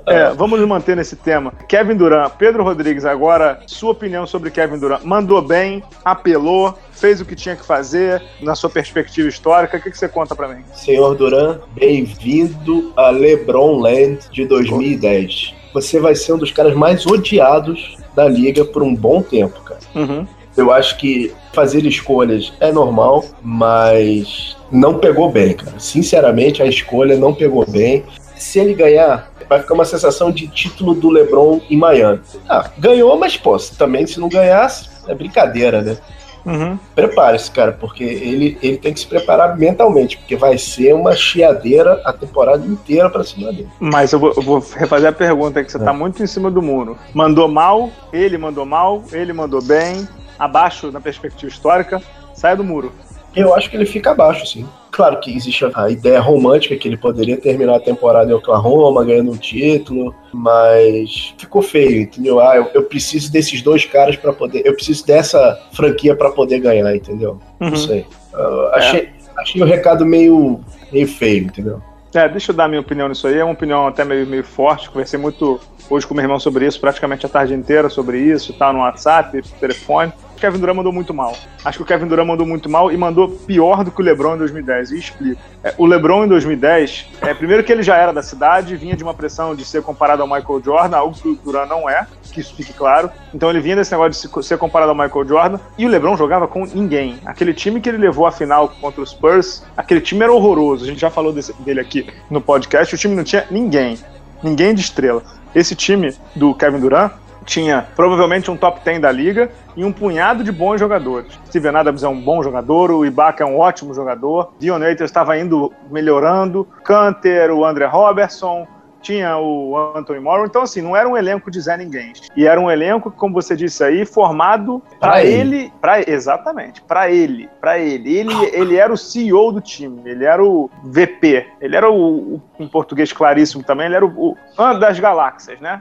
é, 0.08 0.32
vamos 0.32 0.60
nos 0.60 0.68
manter 0.68 0.96
nesse 0.96 1.16
tema. 1.16 1.54
Kevin 1.68 1.96
Durant, 1.96 2.32
Pedro 2.38 2.64
Rodrigues, 2.64 3.06
agora, 3.06 3.60
sua 3.68 3.92
opinião 3.92 4.26
sobre 4.26 4.50
Kevin 4.50 4.80
Durant. 4.80 5.04
Mandou 5.12 5.42
bem, 5.42 5.84
apelou, 6.06 6.74
fez 6.94 7.20
o 7.20 7.26
que 7.26 7.36
tinha 7.36 7.54
que 7.54 7.66
fazer 7.66 8.24
na 8.42 8.56
sua 8.56 8.70
perspectiva 8.70 9.28
histórica. 9.28 9.76
O 9.76 9.82
que, 9.82 9.92
que 9.92 9.98
você 9.98 10.08
conta 10.08 10.34
para 10.34 10.48
mim? 10.48 10.64
Senhor 10.74 11.16
Duran, 11.16 11.60
bem-vindo 11.76 12.94
a 12.96 13.10
LeBron 13.10 13.78
Land 13.78 14.20
de 14.32 14.46
2010. 14.46 15.54
Você 15.74 16.00
vai 16.00 16.16
ser 16.16 16.32
um 16.32 16.38
dos 16.38 16.54
caras 16.54 16.74
mais 16.76 17.06
odiados 17.06 17.98
da 18.16 18.26
liga 18.26 18.64
por 18.64 18.82
um 18.82 18.96
bom 18.96 19.22
tempo, 19.22 19.60
cara. 19.64 19.82
Uhum. 19.94 20.26
Eu 20.56 20.72
acho 20.72 20.98
que 20.98 21.34
fazer 21.52 21.86
escolhas 21.86 22.54
é 22.62 22.72
normal, 22.72 23.26
mas 23.42 24.56
não 24.72 24.98
pegou 24.98 25.30
bem, 25.30 25.56
cara. 25.56 25.78
Sinceramente, 25.78 26.64
a 26.64 26.66
escolha 26.66 27.18
não 27.18 27.34
pegou 27.34 27.70
bem. 27.70 28.06
Se 28.38 28.60
ele 28.60 28.74
ganhar, 28.74 29.30
vai 29.52 29.60
ficar 29.60 29.74
uma 29.74 29.84
sensação 29.84 30.32
de 30.32 30.48
título 30.48 30.94
do 30.94 31.10
LeBron 31.10 31.60
em 31.70 31.76
Miami. 31.76 32.22
Ah, 32.48 32.70
ganhou, 32.78 33.20
mas 33.20 33.36
pô, 33.36 33.58
também 33.78 34.08
se 34.08 34.18
não 34.18 34.30
ganhasse, 34.30 34.90
é 35.10 35.14
brincadeira, 35.14 35.82
né? 35.82 35.98
Uhum. 36.46 36.80
Prepare-se, 36.96 37.52
cara, 37.52 37.74
porque 37.74 38.02
ele, 38.02 38.58
ele 38.64 38.78
tem 38.78 38.94
que 38.94 39.02
se 39.02 39.06
preparar 39.06 39.58
mentalmente, 39.58 40.18
porque 40.18 40.38
vai 40.38 40.58
ser 40.58 40.94
uma 40.96 41.14
chiadeira 41.18 42.02
a 42.06 42.14
temporada 42.14 42.66
inteira 42.66 43.10
pra 43.10 43.26
cima 43.26 43.52
dele. 43.52 43.68
Mas 43.78 44.14
eu 44.14 44.20
vou, 44.20 44.34
eu 44.38 44.42
vou 44.42 44.66
refazer 44.74 45.10
a 45.10 45.14
pergunta 45.14 45.62
que 45.62 45.70
você 45.70 45.78
tá 45.78 45.84
é. 45.84 45.88
tá 45.88 45.94
muito 45.94 46.24
em 46.24 46.28
cima 46.28 46.50
do 46.50 46.62
muro. 46.62 46.98
Mandou 47.14 47.50
mal, 47.50 47.90
ele 48.14 48.38
mandou 48.38 48.66
mal, 48.66 49.04
ele 49.12 49.34
mandou 49.34 49.62
bem, 49.62 50.08
abaixo 50.40 50.94
na 50.94 51.02
perspectiva 51.02 51.52
histórica, 51.52 52.02
sai 52.34 52.56
do 52.56 52.64
muro. 52.64 52.94
Eu 53.36 53.54
acho 53.56 53.70
que 53.70 53.76
ele 53.76 53.86
fica 53.86 54.12
abaixo, 54.12 54.46
sim. 54.46 54.68
Claro 54.92 55.20
que 55.22 55.34
existe 55.34 55.66
a 55.74 55.90
ideia 55.90 56.20
romântica 56.20 56.76
que 56.76 56.86
ele 56.86 56.98
poderia 56.98 57.38
terminar 57.38 57.76
a 57.76 57.80
temporada 57.80 58.30
em 58.30 58.34
Oklahoma, 58.34 59.06
ganhando 59.06 59.32
um 59.32 59.38
título, 59.38 60.14
mas 60.34 61.34
ficou 61.38 61.62
feio, 61.62 62.02
entendeu? 62.02 62.42
Ah, 62.42 62.58
eu, 62.58 62.70
eu 62.74 62.84
preciso 62.84 63.32
desses 63.32 63.62
dois 63.62 63.86
caras 63.86 64.18
para 64.18 64.34
poder. 64.34 64.64
Eu 64.66 64.74
preciso 64.74 65.06
dessa 65.06 65.58
franquia 65.72 66.14
para 66.14 66.30
poder 66.32 66.60
ganhar, 66.60 66.94
entendeu? 66.94 67.40
Uhum. 67.62 67.70
Não 67.70 67.78
sei. 67.78 68.06
Uh, 68.34 68.68
achei, 68.74 69.00
é. 69.00 69.12
achei 69.38 69.62
o 69.62 69.66
recado 69.66 70.06
meio, 70.06 70.60
meio 70.92 71.08
feio, 71.08 71.46
entendeu? 71.46 71.82
É, 72.14 72.28
deixa 72.28 72.52
eu 72.52 72.56
dar 72.56 72.68
minha 72.68 72.82
opinião 72.82 73.08
nisso 73.08 73.28
aí. 73.28 73.38
É 73.38 73.44
uma 73.44 73.54
opinião 73.54 73.88
até 73.88 74.04
meio, 74.04 74.28
meio 74.28 74.44
forte. 74.44 74.90
Conversei 74.90 75.18
muito 75.18 75.60
hoje 75.90 76.06
com 76.06 76.14
meu 76.14 76.24
irmão 76.24 76.40
sobre 76.40 76.68
isso, 76.68 76.80
praticamente 76.80 77.26
a 77.26 77.30
tarde 77.30 77.54
inteira 77.54 77.90
sobre 77.90 78.20
isso, 78.20 78.54
tá 78.54 78.74
no 78.74 78.80
WhatsApp, 78.80 79.42
telefone. 79.60 80.12
Kevin 80.42 80.58
Durant 80.58 80.76
mandou 80.76 80.92
muito 80.92 81.14
mal. 81.14 81.38
Acho 81.64 81.78
que 81.78 81.84
o 81.84 81.86
Kevin 81.86 82.08
Durant 82.08 82.28
mandou 82.28 82.46
muito 82.46 82.68
mal 82.68 82.92
e 82.92 82.98
mandou 82.98 83.30
pior 83.30 83.84
do 83.84 83.92
que 83.92 84.02
o 84.02 84.04
LeBron 84.04 84.36
em 84.36 84.40
2010. 84.40 84.92
E 84.92 85.00
explico. 85.00 85.40
É, 85.64 85.74
o 85.78 85.86
LeBron 85.86 86.26
em 86.26 86.28
2010, 86.28 87.12
é, 87.22 87.34
primeiro 87.36 87.64
que 87.64 87.72
ele 87.72 87.84
já 87.84 87.96
era 87.96 88.12
da 88.12 88.24
cidade, 88.24 88.76
vinha 88.76 88.96
de 88.96 89.04
uma 89.04 89.14
pressão 89.14 89.56
de 89.56 89.64
ser 89.64 89.84
comparado 89.84 90.24
ao 90.24 90.28
Michael 90.28 90.62
Jordan, 90.64 90.98
algo 90.98 91.16
que 91.16 91.28
o 91.28 91.36
Durant 91.36 91.70
não 91.70 91.88
é, 91.88 92.08
que 92.34 92.42
isso 92.42 92.56
fique 92.56 92.74
claro. 92.74 93.12
Então 93.34 93.50
ele 93.50 93.60
vinha 93.60 93.76
desse 93.76 93.92
negócio 93.92 94.30
de 94.30 94.46
ser 94.46 94.58
comparado 94.58 94.92
ao 94.92 94.98
Michael 94.98 95.28
Jordan 95.28 95.60
e 95.78 95.86
o 95.86 95.90
LeBron 95.90 96.18
jogava 96.18 96.48
com 96.48 96.66
ninguém. 96.66 97.20
Aquele 97.24 97.54
time 97.54 97.80
que 97.80 97.88
ele 97.88 98.00
levou 98.00 98.26
à 98.26 98.32
final 98.32 98.70
contra 98.82 99.02
os 99.02 99.12
Spurs, 99.12 99.64
aquele 99.78 100.02
time 100.02 100.24
era 100.24 100.34
horroroso. 100.34 100.86
A 100.86 100.88
gente 100.88 101.02
já 101.02 101.12
falou 101.12 101.32
desse, 101.32 101.54
dele 101.62 101.80
aqui 101.80 102.08
no 102.30 102.42
podcast. 102.42 102.96
O 102.96 102.98
time 102.98 103.16
não 103.16 103.24
tinha 103.24 103.46
ninguém, 103.52 104.00
ninguém 104.42 104.74
de 104.74 104.82
estrela. 104.82 105.22
Esse 105.54 105.76
time 105.76 106.16
do 106.36 106.56
Kevin 106.56 106.80
Durant 106.80 107.12
tinha 107.46 107.88
provavelmente 107.96 108.50
um 108.52 108.58
top 108.58 108.82
10 108.84 109.02
da 109.02 109.12
liga 109.12 109.50
e 109.76 109.84
um 109.84 109.92
punhado 109.92 110.44
de 110.44 110.52
bons 110.52 110.80
jogadores. 110.80 111.40
Steven 111.48 111.76
Adams 111.76 112.04
é 112.04 112.08
um 112.08 112.20
bom 112.20 112.44
jogador, 112.44 112.92
o 112.92 113.06
Ibaka 113.06 113.44
é 113.44 113.48
um 113.48 113.58
ótimo 113.58 113.94
jogador, 113.94 114.54
Dion 114.60 114.80
Waiters 114.80 115.10
estava 115.10 115.38
indo 115.38 115.74
melhorando, 115.90 116.68
Canter, 116.84 117.52
o 117.52 117.66
André 117.66 117.86
Robertson, 117.86 118.68
tinha 119.02 119.38
o 119.38 119.94
Anthony 119.96 120.20
Morrow, 120.20 120.46
então 120.46 120.62
assim, 120.62 120.82
não 120.82 120.96
era 120.96 121.08
um 121.08 121.18
elenco 121.18 121.50
de 121.50 121.60
Zé 121.60 121.78
Ninguém. 121.78 122.14
E 122.36 122.46
era 122.46 122.60
um 122.60 122.70
elenco, 122.70 123.12
como 123.12 123.34
você 123.34 123.56
disse 123.56 123.84
aí, 123.84 124.06
formado 124.06 124.82
para 125.00 125.24
ele, 125.24 125.58
ele 125.58 125.74
pra, 125.82 126.02
exatamente, 126.02 126.82
para 126.82 127.10
ele, 127.10 127.50
para 127.60 127.80
ele. 127.80 128.16
Ele 128.16 128.34
ele 128.54 128.78
era 128.78 128.94
o 128.94 128.98
CEO 128.98 129.52
do 129.52 129.62
time, 129.62 130.02
ele 130.06 130.26
era 130.26 130.44
o 130.44 130.70
VP, 130.84 131.48
ele 131.60 131.76
era 131.76 131.90
o, 131.90 132.36
o 132.36 132.42
em 132.60 132.68
português 132.68 133.12
claríssimo 133.12 133.64
também, 133.64 133.88
ele 133.88 133.96
era 133.96 134.06
o, 134.06 134.32
o 134.32 134.74
das 134.80 135.00
galáxias, 135.00 135.60
né? 135.60 135.80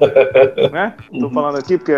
né? 0.72 0.94
Tô 1.18 1.30
falando 1.30 1.58
aqui 1.58 1.76
porque 1.76 1.92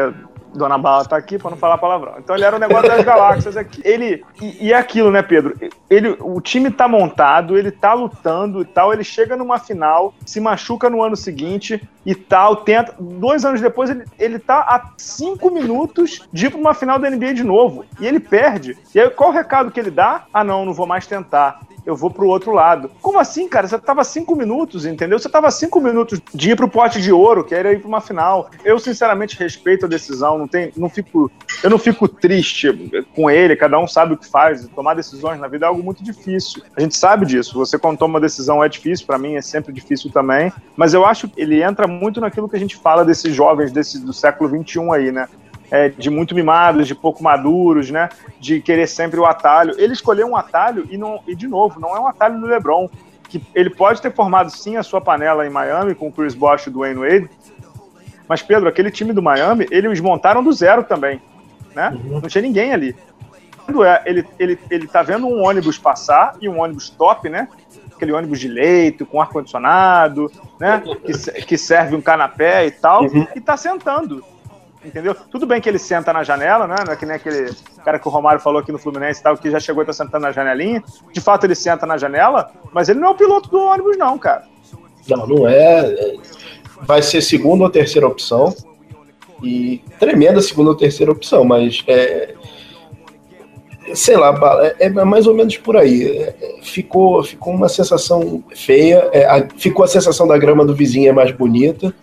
Dona 0.56 0.78
Bala 0.78 1.04
tá 1.04 1.16
aqui 1.16 1.38
para 1.38 1.50
não 1.50 1.56
falar 1.56 1.78
palavrão. 1.78 2.14
Então 2.18 2.34
ele 2.34 2.44
era 2.44 2.56
o 2.56 2.58
negócio 2.58 2.88
das 2.88 3.04
galáxias 3.04 3.56
aqui. 3.56 3.80
Ele 3.84 4.25
e, 4.40 4.66
e 4.66 4.72
é 4.72 4.76
aquilo, 4.76 5.10
né, 5.10 5.22
Pedro? 5.22 5.56
Ele, 5.88 6.16
o 6.20 6.40
time 6.40 6.70
tá 6.70 6.88
montado, 6.88 7.56
ele 7.56 7.70
tá 7.70 7.94
lutando 7.94 8.60
e 8.60 8.64
tal. 8.64 8.92
Ele 8.92 9.04
chega 9.04 9.36
numa 9.36 9.58
final, 9.58 10.14
se 10.25 10.40
machuca 10.40 10.90
no 10.90 11.02
ano 11.02 11.16
seguinte 11.16 11.82
e 12.04 12.14
tal. 12.14 12.56
Tenta. 12.56 12.94
Dois 12.98 13.44
anos 13.44 13.60
depois 13.60 13.90
ele, 13.90 14.04
ele 14.18 14.38
tá 14.38 14.60
a 14.60 14.90
cinco 14.96 15.50
minutos 15.50 16.26
de 16.32 16.46
ir 16.46 16.50
pra 16.50 16.60
uma 16.60 16.75
final 16.75 16.98
da 16.98 17.10
NBA 17.10 17.34
de 17.34 17.44
novo 17.44 17.84
e 18.00 18.06
ele 18.06 18.20
perde. 18.20 18.76
E 18.94 19.00
aí 19.00 19.10
qual 19.10 19.30
o 19.30 19.32
recado 19.32 19.70
que 19.70 19.80
ele 19.80 19.90
dá? 19.90 20.25
Ah, 20.32 20.44
não, 20.44 20.64
não 20.64 20.72
vou 20.72 20.86
mais 20.86 21.06
tentar 21.06 21.60
eu 21.87 21.95
vou 21.95 22.11
pro 22.11 22.26
outro 22.26 22.52
lado. 22.52 22.90
Como 23.00 23.19
assim, 23.19 23.49
cara? 23.49 23.69
Você 23.69 23.78
tava 23.78 24.02
cinco 24.02 24.35
minutos, 24.35 24.85
entendeu? 24.85 25.19
Você 25.19 25.28
tava 25.28 25.50
cinco 25.50 25.81
minutos 25.81 26.21
de 26.35 26.50
ir 26.50 26.57
pro 26.57 26.69
pote 26.69 27.00
de 27.00 27.12
ouro, 27.12 27.45
que 27.45 27.55
era 27.55 27.73
ir 27.73 27.78
pra 27.78 27.88
uma 27.88 28.00
final. 28.00 28.50
Eu, 28.64 28.78
sinceramente, 28.78 29.38
respeito 29.38 29.87
a 29.87 29.88
decisão, 29.88 30.37
não 30.37 30.49
tem, 30.49 30.73
não 30.76 30.90
fico, 30.90 31.31
eu 31.62 31.71
não 31.71 31.78
fico 31.78 32.09
triste 32.09 32.73
com 33.14 33.31
ele, 33.31 33.55
cada 33.55 33.78
um 33.78 33.87
sabe 33.87 34.14
o 34.14 34.16
que 34.16 34.26
faz. 34.26 34.66
Tomar 34.75 34.95
decisões 34.95 35.38
na 35.38 35.47
vida 35.47 35.66
é 35.66 35.69
algo 35.69 35.83
muito 35.83 36.02
difícil. 36.02 36.62
A 36.76 36.81
gente 36.81 36.97
sabe 36.97 37.25
disso. 37.25 37.55
Você, 37.55 37.78
quando 37.78 37.99
toma 37.99 38.14
uma 38.14 38.21
decisão, 38.21 38.62
é 38.62 38.69
difícil, 38.69 39.07
para 39.07 39.19
mim 39.19 39.37
é 39.37 39.43
sempre 39.43 39.73
difícil 39.73 40.11
também. 40.11 40.52
Mas 40.76 40.93
eu 40.93 41.07
acho 41.07 41.28
que 41.28 41.40
ele 41.40 41.62
entra 41.62 41.87
muito 41.87 42.21
naquilo 42.21 42.49
que 42.49 42.57
a 42.57 42.61
gente 42.61 42.76
fala 42.76 43.05
desses 43.05 43.35
jovens 43.35 43.71
desse, 43.71 44.05
do 44.05 44.12
século 44.12 44.50
XXI 44.50 44.81
aí, 44.93 45.12
né? 45.12 45.28
É, 45.70 45.88
de 45.88 46.11
muito 46.11 46.35
mimados, 46.35 46.87
de 46.87 46.94
pouco 46.94 47.23
maduros, 47.23 47.90
né? 47.90 48.08
De 48.38 48.61
querer 48.61 48.87
sempre 48.87 49.18
o 49.18 49.26
atalho. 49.26 49.75
Ele 49.78 49.92
escolheu 49.92 50.26
um 50.26 50.37
atalho 50.37 50.87
e, 50.90 50.96
não, 50.96 51.20
e 51.26 51.35
de 51.35 51.49
novo, 51.49 51.80
não 51.80 51.96
é 51.96 52.00
um 52.00 52.06
atalho 52.06 52.40
do 52.40 52.46
LeBron. 52.46 52.88
Que 53.28 53.42
ele 53.54 53.70
pode 53.70 54.00
ter 54.00 54.12
formado 54.12 54.50
sim 54.50 54.76
a 54.76 54.82
sua 54.82 55.00
panela 55.00 55.46
em 55.46 55.50
Miami 55.50 55.94
com 55.94 56.08
o 56.08 56.12
Chris 56.12 56.35
Bosh 56.35 56.66
e 56.66 56.68
o 56.68 56.73
Dwayne 56.73 57.00
Wade, 57.00 57.30
mas 58.28 58.42
Pedro, 58.42 58.68
aquele 58.68 58.90
time 58.90 59.12
do 59.12 59.23
Miami, 59.23 59.66
eles 59.70 60.00
montaram 60.00 60.42
do 60.42 60.52
zero 60.52 60.82
também, 60.82 61.20
né? 61.75 61.90
Uhum. 61.90 62.20
Não 62.20 62.28
tinha 62.28 62.42
ninguém 62.42 62.73
ali. 62.73 62.96
É, 63.85 64.02
ele, 64.06 64.25
ele, 64.38 64.58
ele 64.70 64.87
tá 64.87 65.02
vendo 65.02 65.26
um 65.26 65.44
ônibus 65.44 65.76
passar 65.76 66.35
e 66.40 66.49
um 66.49 66.61
ônibus 66.61 66.90
top, 66.90 67.28
né? 67.28 67.49
Aquele 67.94 68.12
ônibus 68.12 68.38
de 68.38 68.49
leito, 68.49 69.06
com 69.06 69.20
ar-condicionado, 69.20 70.30
né? 70.61 70.82
Que, 71.04 71.42
que 71.42 71.58
serve 71.58 71.96
um 71.96 72.00
canapé 72.00 72.66
e 72.66 72.70
tal, 72.70 73.04
uhum. 73.04 73.26
e 73.35 73.40
tá 73.40 73.56
sentando 73.56 74.25
entendeu? 74.87 75.14
Tudo 75.14 75.47
bem 75.47 75.61
que 75.61 75.69
ele 75.69 75.78
senta 75.78 76.12
na 76.12 76.23
janela, 76.23 76.66
né? 76.66 76.76
Não 76.87 76.93
é 76.93 76.97
que 76.97 77.05
nem 77.05 77.16
aquele 77.16 77.52
cara 77.85 77.99
que 77.99 78.07
o 78.07 78.11
Romário 78.11 78.40
falou 78.40 78.61
aqui 78.61 78.73
no 78.73 78.78
Fluminense 78.78 79.21
e 79.21 79.23
tal, 79.23 79.37
que 79.37 79.50
já 79.50 79.61
chegou 79.61 79.83
e 79.83 79.87
tá 79.87 79.93
sentando 79.93 80.23
na 80.23 80.33
janelinha. 80.33 80.83
De 81.12 81.21
fato, 81.21 81.45
ele 81.45 81.55
senta 81.55 81.85
na 81.87 81.97
janela, 81.97 82.50
mas 82.73 82.88
ele 82.88 83.00
não 83.00 83.09
é 83.09 83.11
o 83.11 83.14
piloto 83.14 83.50
do 83.50 83.59
ônibus, 83.59 83.97
não, 83.97 84.19
cara. 84.19 84.45
Não, 85.09 85.26
não 85.26 85.49
é. 85.49 86.14
Vai 86.83 87.02
ser 87.02 87.21
segunda 87.21 87.64
ou 87.64 87.71
terceira 87.71 88.07
opção. 88.07 88.55
E 89.43 89.83
tremenda 89.99 90.40
segunda 90.40 90.71
ou 90.71 90.76
terceira 90.76 91.12
opção, 91.12 91.45
mas 91.45 91.85
é. 91.87 92.35
Sei 93.95 94.16
lá, 94.16 94.35
é, 94.81 94.87
é 94.87 94.90
mais 94.90 95.28
ou 95.28 95.35
menos 95.35 95.57
por 95.59 95.76
aí. 95.76 96.19
É, 96.19 96.59
ficou, 96.62 97.23
ficou 97.23 97.55
uma 97.55 97.69
sensação 97.69 98.43
feia. 98.55 99.09
É, 99.12 99.47
ficou 99.57 99.85
a 99.85 99.88
sensação 99.88 100.26
da 100.26 100.37
grama 100.37 100.64
do 100.64 100.75
vizinho 100.75 101.09
é 101.09 101.12
mais 101.12 101.31
bonita. 101.31 101.95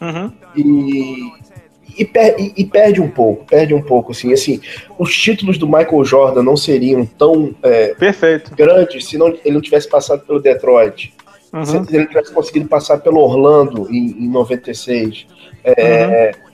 Uhum. 0.00 0.32
E, 0.56 1.32
e, 1.98 2.04
per, 2.04 2.36
e, 2.38 2.52
e, 2.56 2.64
perde 2.64 3.00
um 3.00 3.08
pouco, 3.08 3.44
perde 3.44 3.74
um 3.74 3.82
pouco, 3.82 4.12
assim, 4.12 4.32
assim, 4.32 4.60
os 4.98 5.14
títulos 5.14 5.58
do 5.58 5.66
Michael 5.66 6.04
Jordan 6.04 6.42
não 6.42 6.56
seriam 6.56 7.04
tão 7.04 7.54
é, 7.62 7.94
Perfeito. 7.94 8.54
grandes 8.54 9.06
se 9.06 9.18
não, 9.18 9.28
ele 9.28 9.54
não 9.54 9.60
tivesse 9.60 9.88
passado 9.88 10.24
pelo 10.26 10.40
Detroit, 10.40 11.12
uhum. 11.52 11.64
se 11.64 11.76
ele 11.94 12.06
tivesse 12.06 12.32
conseguido 12.32 12.68
passar 12.68 12.98
pelo 12.98 13.20
Orlando 13.20 13.88
em, 13.90 14.24
em 14.24 14.28
96, 14.28 15.26
é, 15.64 16.32
uhum. 16.34 16.51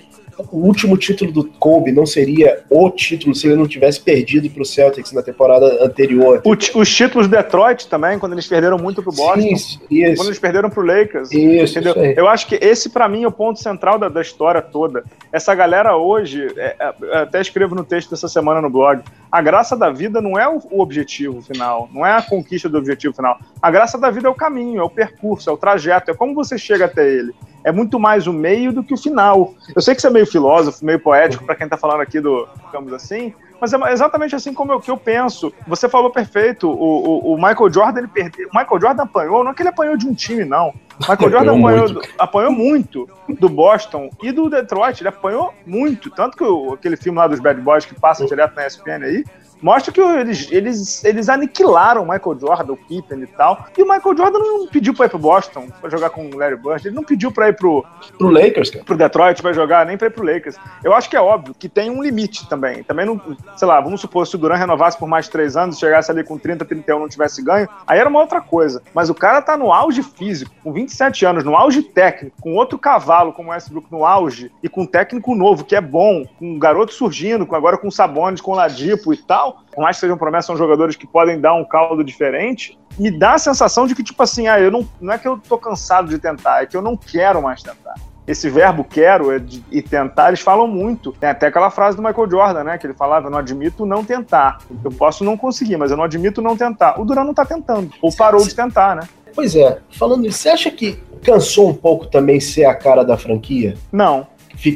O 0.50 0.58
último 0.58 0.96
título 0.96 1.32
do 1.32 1.44
Kobe 1.44 1.90
não 1.90 2.06
seria 2.06 2.62
o 2.70 2.90
título 2.90 3.34
se 3.34 3.46
ele 3.46 3.56
não 3.56 3.66
tivesse 3.66 4.00
perdido 4.00 4.48
para 4.48 4.62
o 4.62 4.64
Celtics 4.64 5.12
na 5.12 5.22
temporada 5.22 5.84
anterior. 5.84 6.40
O, 6.44 6.52
os 6.52 6.94
títulos 6.94 7.26
do 7.26 7.36
Detroit 7.36 7.88
também, 7.88 8.18
quando 8.18 8.32
eles 8.32 8.46
perderam 8.46 8.78
muito 8.78 9.02
para 9.02 9.10
o 9.10 9.14
Boston. 9.14 9.40
Isso, 9.40 9.80
isso. 9.90 10.16
Quando 10.16 10.28
eles 10.28 10.38
perderam 10.38 10.70
para 10.70 10.80
o 10.80 10.86
Lakers. 10.86 11.32
Isso, 11.32 11.78
entendeu? 11.78 11.92
Isso 11.92 12.20
Eu 12.20 12.28
acho 12.28 12.46
que 12.46 12.54
esse, 12.56 12.88
para 12.88 13.08
mim, 13.08 13.24
é 13.24 13.28
o 13.28 13.32
ponto 13.32 13.60
central 13.60 13.98
da, 13.98 14.08
da 14.08 14.22
história 14.22 14.62
toda. 14.62 15.04
Essa 15.32 15.54
galera 15.54 15.96
hoje, 15.96 16.46
é, 16.56 16.76
é, 16.78 17.18
até 17.18 17.40
escrevo 17.40 17.74
no 17.74 17.84
texto 17.84 18.10
dessa 18.10 18.28
semana 18.28 18.60
no 18.60 18.70
blog, 18.70 19.02
a 19.30 19.42
graça 19.42 19.76
da 19.76 19.90
vida 19.90 20.20
não 20.20 20.38
é 20.38 20.48
o, 20.48 20.60
o 20.70 20.80
objetivo 20.80 21.42
final, 21.42 21.88
não 21.92 22.06
é 22.06 22.12
a 22.12 22.22
conquista 22.22 22.68
do 22.68 22.78
objetivo 22.78 23.14
final. 23.14 23.38
A 23.60 23.70
graça 23.70 23.98
da 23.98 24.10
vida 24.10 24.28
é 24.28 24.30
o 24.30 24.34
caminho, 24.34 24.80
é 24.80 24.84
o 24.84 24.90
percurso, 24.90 25.50
é 25.50 25.52
o 25.52 25.56
trajeto, 25.56 26.10
é 26.10 26.14
como 26.14 26.34
você 26.34 26.56
chega 26.56 26.84
até 26.84 27.06
ele 27.08 27.34
é 27.64 27.72
muito 27.72 27.98
mais 27.98 28.26
o 28.26 28.32
meio 28.32 28.72
do 28.72 28.82
que 28.82 28.94
o 28.94 28.96
final. 28.96 29.54
Eu 29.74 29.82
sei 29.82 29.94
que 29.94 30.00
você 30.00 30.08
é 30.08 30.10
meio 30.10 30.26
filósofo, 30.26 30.84
meio 30.84 31.00
poético 31.00 31.44
para 31.44 31.54
quem 31.54 31.64
está 31.64 31.76
falando 31.76 32.00
aqui 32.00 32.20
do, 32.20 32.48
digamos 32.66 32.92
assim, 32.92 33.34
mas 33.60 33.72
é 33.72 33.92
exatamente 33.92 34.34
assim 34.34 34.54
como 34.54 34.72
eu, 34.72 34.80
que 34.80 34.90
eu 34.90 34.96
penso. 34.96 35.52
Você 35.66 35.88
falou 35.88 36.10
perfeito. 36.10 36.68
O, 36.68 36.74
o, 36.74 37.34
o 37.34 37.36
Michael 37.36 37.72
Jordan, 37.72 37.98
ele 38.00 38.08
perdeu. 38.08 38.48
O 38.52 38.56
Michael 38.56 38.80
Jordan 38.80 39.02
apanhou, 39.02 39.44
não 39.44 39.50
é 39.50 39.54
que 39.54 39.62
ele 39.62 39.68
apanhou 39.68 39.96
de 39.96 40.06
um 40.06 40.14
time, 40.14 40.44
não. 40.44 40.68
O 40.68 41.10
Michael 41.10 41.30
Jordan 41.30 41.58
apanhou, 41.58 41.88
muito. 41.88 42.08
apanhou 42.18 42.52
muito 42.52 43.08
do 43.28 43.48
Boston 43.48 44.10
e 44.22 44.30
do 44.30 44.48
Detroit. 44.48 45.00
Ele 45.00 45.08
apanhou 45.08 45.52
muito. 45.66 46.10
Tanto 46.10 46.36
que 46.36 46.44
o, 46.44 46.74
aquele 46.74 46.96
filme 46.96 47.18
lá 47.18 47.26
dos 47.26 47.40
Bad 47.40 47.60
Boys 47.60 47.84
que 47.84 47.98
passa 47.98 48.24
direto 48.26 48.54
na 48.54 48.66
ESPN 48.66 49.04
aí, 49.04 49.24
mostra 49.62 49.92
que 49.92 50.00
eles, 50.00 50.50
eles, 50.50 51.04
eles 51.04 51.28
aniquilaram 51.28 52.02
o 52.02 52.08
Michael 52.08 52.38
Jordan, 52.38 52.72
o 52.72 52.76
Pippen 52.76 53.22
e 53.22 53.26
tal. 53.26 53.66
E 53.76 53.82
o 53.82 53.88
Michael 53.88 54.16
Jordan 54.16 54.38
não 54.38 54.66
pediu 54.66 54.94
pra 54.94 55.06
ir 55.06 55.08
pro 55.08 55.18
Boston 55.18 55.68
pra 55.80 55.90
jogar 55.90 56.10
com 56.10 56.28
o 56.28 56.36
Larry 56.36 56.56
Bird. 56.56 56.86
Ele 56.86 56.94
não 56.94 57.04
pediu 57.04 57.30
pra 57.30 57.48
ir 57.48 57.56
pro, 57.56 57.84
pro 58.16 58.28
Lakers, 58.28 58.70
cara. 58.70 58.84
pro 58.84 58.96
Detroit 58.96 59.42
pra 59.42 59.52
jogar, 59.52 59.86
nem 59.86 59.96
pra 59.96 60.08
ir 60.08 60.10
pro 60.10 60.24
Lakers. 60.24 60.56
Eu 60.82 60.94
acho 60.94 61.08
que 61.08 61.16
é 61.16 61.20
óbvio 61.20 61.54
que 61.54 61.68
tem 61.68 61.90
um 61.90 62.02
limite 62.02 62.48
também. 62.48 62.82
Também 62.82 63.06
não, 63.06 63.20
sei 63.56 63.68
lá, 63.68 63.80
vamos 63.80 64.00
supor, 64.00 64.26
se 64.26 64.34
o 64.34 64.38
Duran 64.38 64.56
renovasse 64.56 64.98
por 64.98 65.08
mais 65.08 65.28
três 65.28 65.56
anos, 65.56 65.78
chegasse 65.78 66.10
ali 66.10 66.24
com 66.24 66.38
30, 66.38 66.64
31, 66.64 66.98
não 66.98 67.08
tivesse 67.08 67.42
ganho, 67.42 67.68
aí 67.86 67.98
era 67.98 68.08
uma 68.08 68.20
outra 68.20 68.40
coisa. 68.40 68.82
Mas 68.94 69.10
o 69.10 69.14
cara 69.14 69.42
tá 69.42 69.56
no 69.56 69.72
auge 69.72 70.02
físico, 70.02 70.54
com 70.62 70.72
27 70.72 71.24
anos, 71.24 71.44
no 71.44 71.56
auge 71.56 71.82
técnico, 71.82 72.36
com 72.40 72.54
outro 72.54 72.78
cavalo 72.78 73.32
como 73.32 73.48
o 73.48 73.52
Westbrook 73.52 73.90
no 73.90 74.04
auge, 74.04 74.50
e 74.62 74.68
com 74.68 74.82
um 74.82 74.86
técnico 74.86 75.34
novo, 75.34 75.64
que 75.64 75.76
é 75.76 75.80
bom, 75.80 76.24
com 76.38 76.54
um 76.54 76.58
garoto 76.58 76.92
surgindo, 76.92 77.46
com, 77.46 77.56
agora 77.56 77.78
com 77.78 77.90
Sabonis, 77.90 78.40
com 78.40 78.54
Ladipo 78.54 79.12
e 79.12 79.16
tal, 79.16 79.47
por 79.74 79.82
mais 79.82 79.96
que 79.96 80.00
sejam 80.00 80.16
promessas, 80.16 80.46
são 80.46 80.56
jogadores 80.56 80.96
que 80.96 81.06
podem 81.06 81.40
dar 81.40 81.54
um 81.54 81.64
caldo 81.64 82.02
diferente, 82.02 82.78
me 82.98 83.10
dá 83.10 83.34
a 83.34 83.38
sensação 83.38 83.86
de 83.86 83.94
que, 83.94 84.02
tipo 84.02 84.22
assim, 84.22 84.48
ah, 84.48 84.60
eu 84.60 84.70
não, 84.70 84.88
não 85.00 85.12
é 85.12 85.18
que 85.18 85.28
eu 85.28 85.38
tô 85.38 85.56
cansado 85.58 86.08
de 86.08 86.18
tentar, 86.18 86.62
é 86.62 86.66
que 86.66 86.76
eu 86.76 86.82
não 86.82 86.96
quero 86.96 87.42
mais 87.42 87.62
tentar. 87.62 87.94
Esse 88.26 88.50
verbo 88.50 88.84
quero 88.84 89.32
é 89.32 89.38
de, 89.38 89.64
e 89.70 89.80
tentar, 89.80 90.28
eles 90.28 90.40
falam 90.40 90.66
muito. 90.66 91.12
Tem 91.12 91.30
até 91.30 91.46
aquela 91.46 91.70
frase 91.70 91.96
do 91.96 92.02
Michael 92.02 92.30
Jordan, 92.30 92.62
né? 92.62 92.76
Que 92.76 92.86
ele 92.86 92.92
falava: 92.92 93.28
Eu 93.28 93.30
não 93.30 93.38
admito 93.38 93.86
não 93.86 94.04
tentar. 94.04 94.58
Eu 94.84 94.90
posso 94.90 95.24
não 95.24 95.34
conseguir, 95.34 95.78
mas 95.78 95.90
eu 95.90 95.96
não 95.96 96.04
admito 96.04 96.42
não 96.42 96.54
tentar. 96.54 97.00
O 97.00 97.06
Duran 97.06 97.24
não 97.24 97.32
tá 97.32 97.46
tentando, 97.46 97.90
ou 98.02 98.14
parou 98.14 98.46
de 98.46 98.54
tentar, 98.54 98.96
né? 98.96 99.08
Pois 99.34 99.56
é, 99.56 99.78
falando 99.90 100.26
isso, 100.26 100.38
você 100.38 100.50
acha 100.50 100.70
que 100.70 101.02
cansou 101.22 101.70
um 101.70 101.74
pouco 101.74 102.06
também 102.06 102.38
ser 102.38 102.66
a 102.66 102.74
cara 102.74 103.02
da 103.02 103.16
franquia? 103.16 103.76
Não. 103.90 104.26